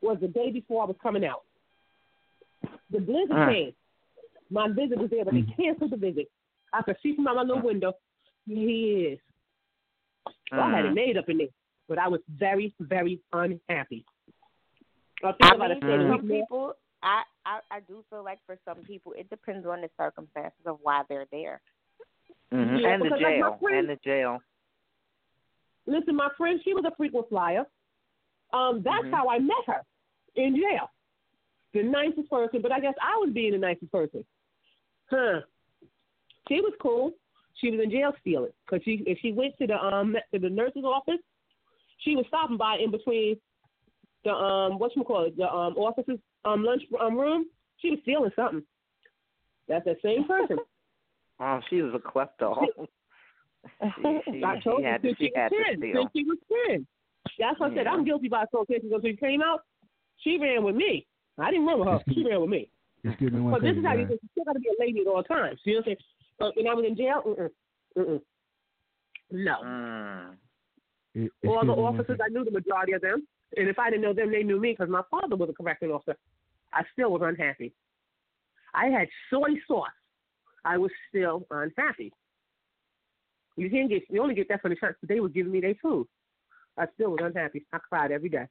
[0.00, 1.42] was the day before I was coming out.
[2.90, 3.52] The blizzard Mm.
[3.52, 3.74] came.
[4.50, 6.30] My visit was there, but they canceled the visit.
[6.72, 7.94] I could see from out my little window.
[8.46, 9.18] Here he is.
[10.50, 10.94] So I had it Mm.
[10.94, 11.48] made up in there,
[11.88, 14.04] but I was very, very unhappy.
[15.22, 15.80] I think I mean, it.
[15.80, 16.08] for Mm.
[16.10, 19.90] some people, I, I I do feel like for some people, it depends on the
[19.96, 21.60] circumstances of why they're there.
[22.52, 22.80] Mhm.
[22.80, 23.58] Yeah, and the because like jail.
[23.58, 24.42] friend- and the jail.
[25.86, 27.66] Listen, my friend, she was a frequent flyer.
[28.52, 29.12] Um, that's Mhm.
[29.12, 29.84] how I met her
[30.36, 30.90] in jail.
[31.74, 34.24] The nicest person, but I guess I was being the nicest person.
[35.10, 35.42] Huh.
[36.48, 37.14] She was cool.
[37.54, 40.48] She was in jail stealing because she if she went to the um to the
[40.48, 41.20] nurse's office,
[41.98, 43.38] she was stopping by in between
[44.24, 47.46] the um what you call it the um offices um lunch um room.
[47.78, 48.64] She was stealing something.
[49.68, 50.58] That's that same person.
[51.40, 52.66] Oh, she was a klepto.
[53.94, 55.78] she, she, I told she you had since she she had was to ten.
[55.78, 56.02] steal.
[56.02, 56.86] Since she was ten.
[57.38, 57.86] That's what I said.
[57.86, 58.90] I'm guilty by association.
[58.90, 59.60] So she came out,
[60.18, 61.06] she ran with me.
[61.38, 62.00] I didn't run with her.
[62.12, 62.68] She ran with me.
[63.04, 64.14] Excuse me one But this is how you do.
[64.14, 65.60] You still got to be a lady at all times.
[65.64, 65.96] You know what I'm saying?
[66.40, 67.50] Uh, when I was in jail, mm-mm,
[67.96, 68.20] mm-mm.
[69.30, 69.54] no.
[71.16, 71.28] Mm.
[71.48, 72.18] All the officers.
[72.24, 73.26] I knew the majority of them.
[73.56, 75.96] And if I didn't know them, they knew me because my father was a correctional
[75.96, 76.16] officer.
[76.72, 77.72] I still was unhappy.
[78.74, 79.88] I had soy sauce.
[80.64, 82.12] I was still unhappy.
[83.56, 84.96] You can't get, you only get that from the church.
[85.00, 86.06] But they were giving me their food.
[86.78, 87.64] I still was unhappy.
[87.72, 88.46] I cried every day.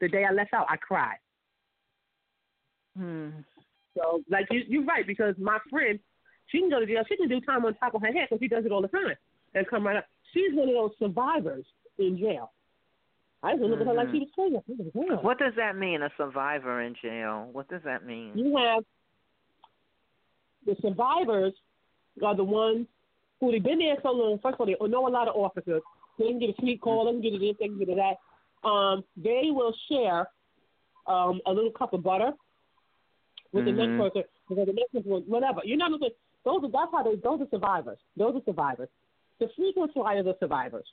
[0.00, 1.18] The day I left out, I cried.
[2.96, 3.28] Hmm.
[3.96, 5.98] So, like you, you're right because my friend,
[6.46, 7.02] she can go to jail.
[7.08, 8.88] She can do time on top of her head because she does it all the
[8.88, 9.14] time
[9.54, 10.06] and come right up.
[10.32, 11.64] She's one of those survivors
[11.98, 12.52] in jail.
[13.42, 14.90] I just look at her like she was crazy.
[15.22, 17.48] What does that mean, a survivor in jail?
[17.52, 18.32] What does that mean?
[18.36, 18.84] You have
[20.64, 21.52] the survivors
[22.24, 22.86] are the ones
[23.40, 24.38] who they've been there so long.
[24.42, 25.82] First of all, they know a lot of officers.
[26.18, 27.06] They can get a sneak call.
[27.06, 27.56] They can get it this.
[27.58, 28.68] They can get it that.
[28.68, 30.28] Um, they will share
[31.06, 32.32] um, a little cup of butter
[33.52, 33.76] with the Mhm.
[33.76, 35.60] next person because the next person will whatever.
[35.64, 36.10] You're not looking.
[36.44, 37.16] Those are that's how they.
[37.16, 37.98] Those are survivors.
[38.16, 38.88] Those are survivors.
[39.40, 40.86] The frequent flyers are survivors.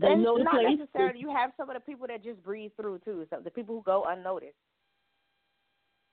[0.00, 0.78] They and know the not place.
[0.78, 1.18] necessarily.
[1.20, 3.26] You have some of the people that just breathe through too.
[3.30, 4.56] So the people who go unnoticed.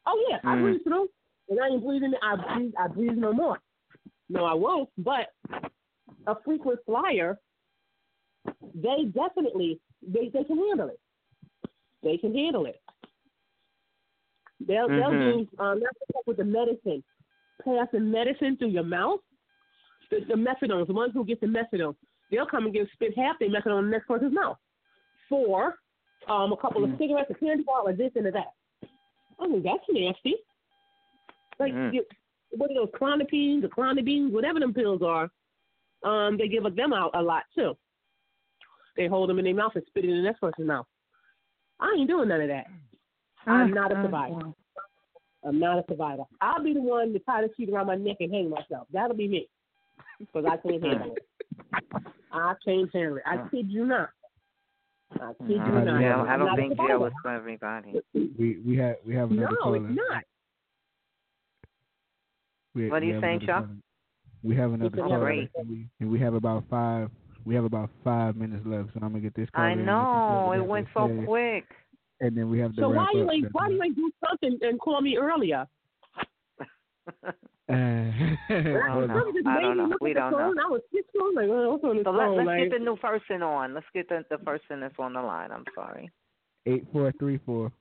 [0.08, 0.62] Oh yeah, I Mm.
[0.62, 1.10] breathe through,
[1.50, 2.14] and I ain't breathing.
[2.22, 2.74] I breathe.
[2.78, 3.60] I breathe no more.
[4.30, 4.90] No, I won't.
[4.98, 5.34] But
[6.28, 7.40] a frequent flyer,
[8.74, 11.00] they definitely they they can handle it.
[12.04, 12.82] They can handle it.
[14.66, 15.50] They'll they'll Mhm.
[15.50, 17.04] do um that's the stuff with the medicine,
[17.64, 19.20] passing medicine through your mouth.
[20.12, 21.96] The, the methadone, the ones who get the methadone,
[22.30, 24.58] they'll come and give spit half their methadone in the next person's mouth.
[25.30, 25.76] For
[26.28, 28.54] um a couple of cigarettes, a candy bar, or this and that.
[29.40, 30.36] I mean that's nasty.
[31.60, 31.94] Like Mm.
[31.94, 32.06] you,
[32.52, 35.30] what are those clonopines, the clonidines, whatever them pills are?
[36.04, 37.76] Um, they give them out a lot too.
[38.98, 40.86] They hold them in their mouth and spit it in the next person's mouth.
[41.80, 42.66] I ain't doing none of that.
[43.48, 44.54] I'm not a survivor.
[45.46, 46.24] I'm not a survivor.
[46.42, 48.88] I'll be the one to tie the sheet around my neck and hang myself.
[48.92, 49.48] That'll be me.
[50.20, 51.28] Because I can't handle it.
[52.32, 53.24] I can't handle it.
[53.26, 54.10] I kid you not.
[55.12, 56.00] I kid you not.
[56.00, 57.08] jail, I don't not think jail survivor.
[57.08, 58.02] is for everybody.
[58.14, 59.78] We we have we have another No, caller.
[59.78, 60.24] it's not.
[62.74, 63.70] We, What are we you have saying, another Chuck?
[64.44, 65.50] We have another It's caller, great.
[65.56, 67.10] and we, and we have about five.
[67.46, 69.68] We have about five minutes left, so I'm gonna get this caller.
[69.68, 71.66] I know it went so they say, quick.
[72.22, 74.80] And then we have the So why you ain't why you ain't do something and
[74.80, 75.66] call me earlier?
[77.68, 79.32] Uh, I don't know.
[79.48, 79.98] I don't know.
[80.00, 80.38] We don't know.
[80.38, 80.60] phone.
[80.60, 82.38] I was six like, what's on So let, phone?
[82.38, 83.74] let's like, get the new person on.
[83.74, 85.52] Let's get the the person that's on the line.
[85.52, 86.12] I'm sorry.
[86.68, 87.72] Eight four three four.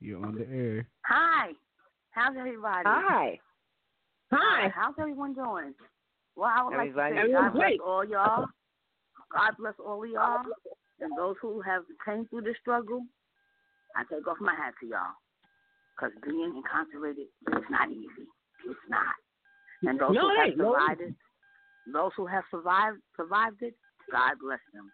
[0.00, 0.88] You're on the air.
[1.06, 1.50] Hi.
[2.10, 2.84] How's everybody?
[2.86, 3.38] Hi.
[4.32, 4.68] Hi.
[4.72, 5.74] How's everyone doing?
[6.36, 8.46] Well, I would like to say Everyone's God bless all y'all.
[9.32, 10.44] God bless all of y'all.
[11.00, 13.02] And those who have came through the struggle,
[13.94, 15.16] I take off my hat to y'all.
[15.96, 18.28] Because being incarcerated is not easy.
[18.68, 19.14] It's not.
[19.82, 20.58] And those No, who have ain't.
[20.58, 21.14] No, it survived it,
[21.92, 23.74] those who have survived survived it,
[24.10, 24.90] God bless them.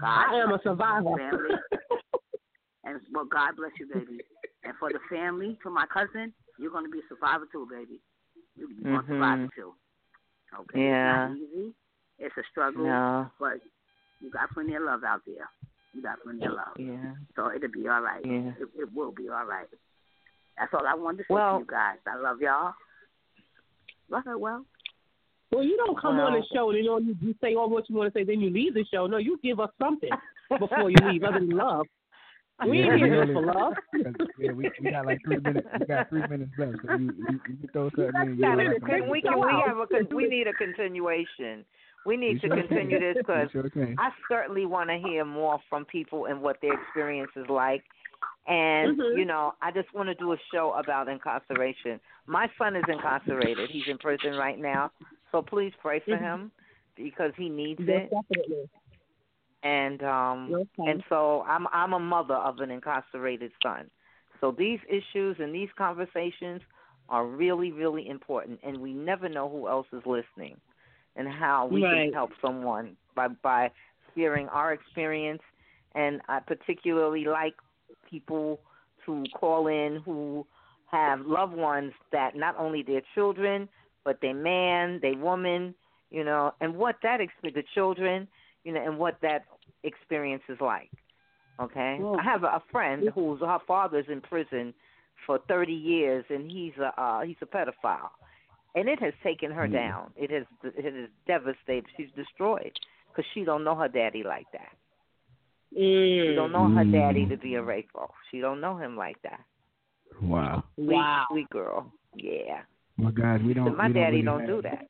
[0.00, 1.16] God I am a survivor.
[1.16, 1.56] Family.
[2.84, 4.20] And well, God bless you, baby.
[4.62, 8.00] And for the family, for my cousin, you're going to be a survivor too, baby.
[8.56, 9.60] You're going to survive mm-hmm.
[9.60, 9.72] too.
[10.60, 10.80] Okay.
[10.80, 11.32] Yeah.
[11.32, 11.74] It's not easy.
[12.18, 13.30] It's a struggle, No.
[13.40, 13.60] but
[14.20, 15.48] you got plenty of love out there.
[15.92, 16.74] You got plenty of love.
[16.78, 17.14] Yeah.
[17.36, 18.24] So it'll be all right.
[18.24, 18.52] Yeah.
[18.60, 19.66] It, it will be all right.
[20.58, 21.98] That's all I wanted to say Well- to you guys.
[22.06, 22.74] I love y'all.
[24.10, 24.64] Love it well.
[25.50, 27.70] Well, you don't come well, on the show and you know you, you say all
[27.70, 29.06] what you want to say, then you leave the show.
[29.06, 30.10] No, you give us something
[30.58, 31.86] before you leave, other than love.
[32.68, 33.72] We yeah, ain't here really, for love.
[34.38, 35.66] yeah, we, we got like three minutes.
[35.78, 36.76] We got three minutes left.
[36.86, 38.36] So you, you, you throw something in.
[38.36, 41.64] You Can, like can we can we have a we need a continuation.
[42.04, 43.00] We need We to sure continue can.
[43.00, 43.98] this because sure.
[43.98, 47.84] I certainly want to hear more from people and what their experience is like.
[48.46, 49.16] And Mhm.
[49.16, 52.00] you know, I just want to do a show about incarceration.
[52.26, 53.70] My son is incarcerated.
[53.70, 54.92] He's in prison right now.
[55.32, 56.22] So please pray for Mhm.
[56.34, 56.52] him
[56.96, 58.10] because he needs Yes, it.
[58.10, 58.68] definitely.
[59.62, 60.90] And um Okay.
[60.90, 63.90] and so I'm I'm a mother of an incarcerated son.
[64.40, 66.60] So these issues and these conversations
[67.08, 70.60] are really really important and we never know who else is listening
[71.16, 72.06] and how we Right.
[72.06, 73.70] can help someone by by
[74.14, 75.42] sharing our experience
[75.94, 77.54] and I particularly like
[78.10, 78.60] people
[79.06, 80.46] to call in who
[80.90, 83.68] have loved ones that not only their children
[84.04, 85.74] but their man, their woman,
[86.10, 88.28] you know, and what that experience, the children,
[88.64, 89.44] you know, and what that
[89.82, 90.90] experience is like.
[91.60, 94.74] Okay, Well, I have a, a friend whose her father's in prison
[95.26, 98.10] for 30 years, and he's a uh, he's a pedophile,
[98.74, 99.72] and it has taken her Mm.
[99.72, 100.12] down.
[100.16, 101.86] It has it has devastated.
[101.96, 102.72] She's destroyed
[103.08, 104.72] because she don't know her daddy like that.
[105.72, 106.34] She Mm.
[106.36, 107.30] don't know her daddy Mm.
[107.30, 108.06] to be a raper.
[108.30, 109.40] She don't know him like that.
[110.22, 110.64] Wow.
[110.76, 111.26] Sweet, Wow.
[111.30, 111.92] sweet girl.
[112.14, 112.62] Yeah.
[112.98, 113.64] Well, guys, we don't.
[113.64, 114.86] But my we don't daddy really don't have, do that.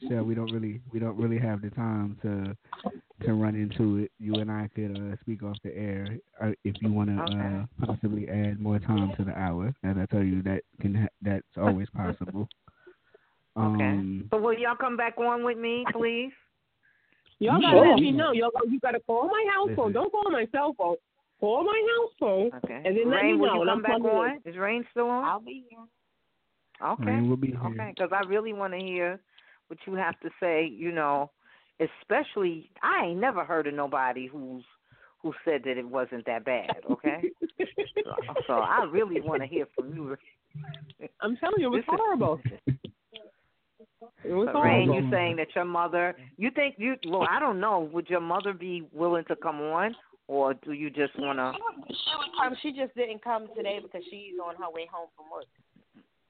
[0.00, 2.56] Yeah, we don't really we don't really have the time to
[3.26, 4.10] to run into it.
[4.18, 7.38] You and I could uh, speak off the air uh, if you want to Okay.
[7.38, 9.74] uh, possibly add more time to the hour.
[9.82, 12.48] As I tell you, that can ha- that's always possible.
[13.56, 13.84] Okay.
[13.84, 16.30] Um, So will y'all come back on with me, please?
[17.40, 17.88] Y'all gotta Sure.
[17.88, 18.32] let me know.
[18.32, 19.92] Y'all, you gotta call my house phone.
[19.92, 20.96] Don't call my cell phone.
[21.40, 22.50] Call my house phone.
[22.64, 22.82] Okay.
[22.84, 24.40] And then let Rain, me will know, you come I'm back plugging on?
[24.44, 25.24] Is Rain still on?
[25.24, 25.78] I'll be here.
[26.86, 27.04] Okay.
[27.04, 27.60] Rain will be here.
[27.64, 29.20] Okay, because I really want to hear
[29.68, 30.66] what you have to say.
[30.66, 31.30] You know,
[31.80, 34.64] especially I ain't never heard of nobody who's
[35.22, 36.70] who said that it wasn't that bad.
[36.90, 37.22] Okay,
[38.04, 38.14] so,
[38.46, 40.16] so I really want to hear from you.
[41.20, 42.40] I'm telling you, it was This is- horrible.
[44.24, 46.14] It was But Rain, you're saying that your mother.
[46.36, 46.96] You think you?
[47.06, 47.88] Well, I don't know.
[47.92, 49.94] Would your mother be willing to come on,
[50.28, 51.52] or do you just want to?
[51.88, 52.56] She would come.
[52.62, 55.46] She just didn't come today because she's on her way home from work.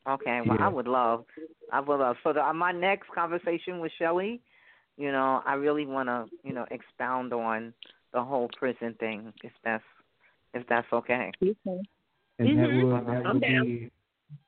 [0.09, 0.67] Okay, well, Yeah.
[0.67, 1.25] I would love,
[1.73, 2.17] I would love.
[2.25, 4.41] So the, uh, my next conversation with Shelly,
[4.97, 7.75] you know, I really want to, you know, expound on
[8.13, 9.85] the whole prison thing, if that's,
[10.55, 11.31] if that's okay.
[11.43, 11.83] Okay.
[12.39, 12.57] and Mhm.
[12.57, 13.65] that will that I'm will down.
[13.67, 13.91] be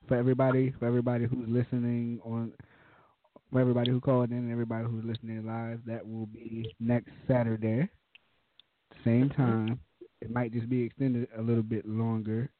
[0.08, 2.52] for everybody for everybody who's listening on
[3.52, 5.80] for everybody who called in and everybody who's listening live.
[5.86, 7.88] That will be next Saturday,
[9.04, 9.78] same time.
[10.20, 12.50] It might just be extended a little bit longer.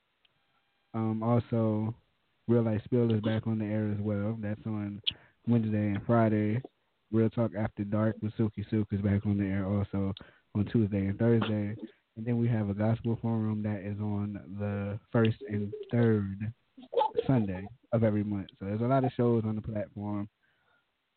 [0.95, 1.95] Um, also,
[2.49, 4.37] Real Life Spill is back on the air as well.
[4.41, 5.01] That's on
[5.49, 6.61] Wednesday and Friday.
[7.11, 10.13] Real Talk After Dark with Silky Silk is back on the air also
[10.55, 11.77] on Tuesday and Thursday.
[12.17, 16.53] And then we have a gospel forum that is on the first and third
[17.27, 18.49] Sunday of every month.
[18.59, 20.29] So there's a lot of shows on the platform.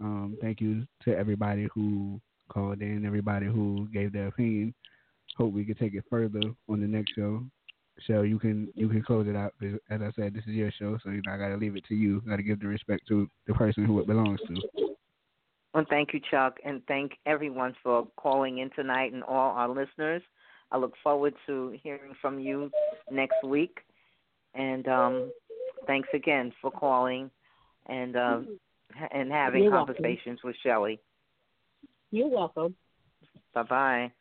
[0.02, 2.20] Um, thank you to everybody who
[2.50, 4.74] called in, everybody who gave their opinion.
[5.38, 7.44] Hope we can take it further on the next show.
[8.08, 9.54] So you can you can close it out.
[9.90, 11.86] As I said, this is your show, so you know I got to leave it
[11.86, 12.22] to you.
[12.22, 14.96] Got to give the respect to the person who it belongs to.
[15.74, 20.22] Well, thank you, Chuck, and thank everyone for calling in tonight and all our listeners.
[20.72, 22.70] I look forward to hearing from you
[23.12, 23.80] next week.
[24.56, 25.32] And um,
[25.86, 27.30] thanks again for calling
[27.88, 28.60] and um,
[29.12, 29.96] and having You're welcome.
[29.96, 31.00] conversations with Shelly.
[32.12, 32.76] You're welcome.
[33.54, 34.12] Bye bye.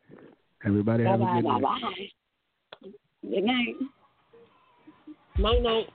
[0.64, 1.58] Everybody have a Bye good bye.
[1.58, 1.62] night.
[1.62, 2.90] Bye bye.
[3.22, 3.74] Good night.
[5.38, 5.86] Night night.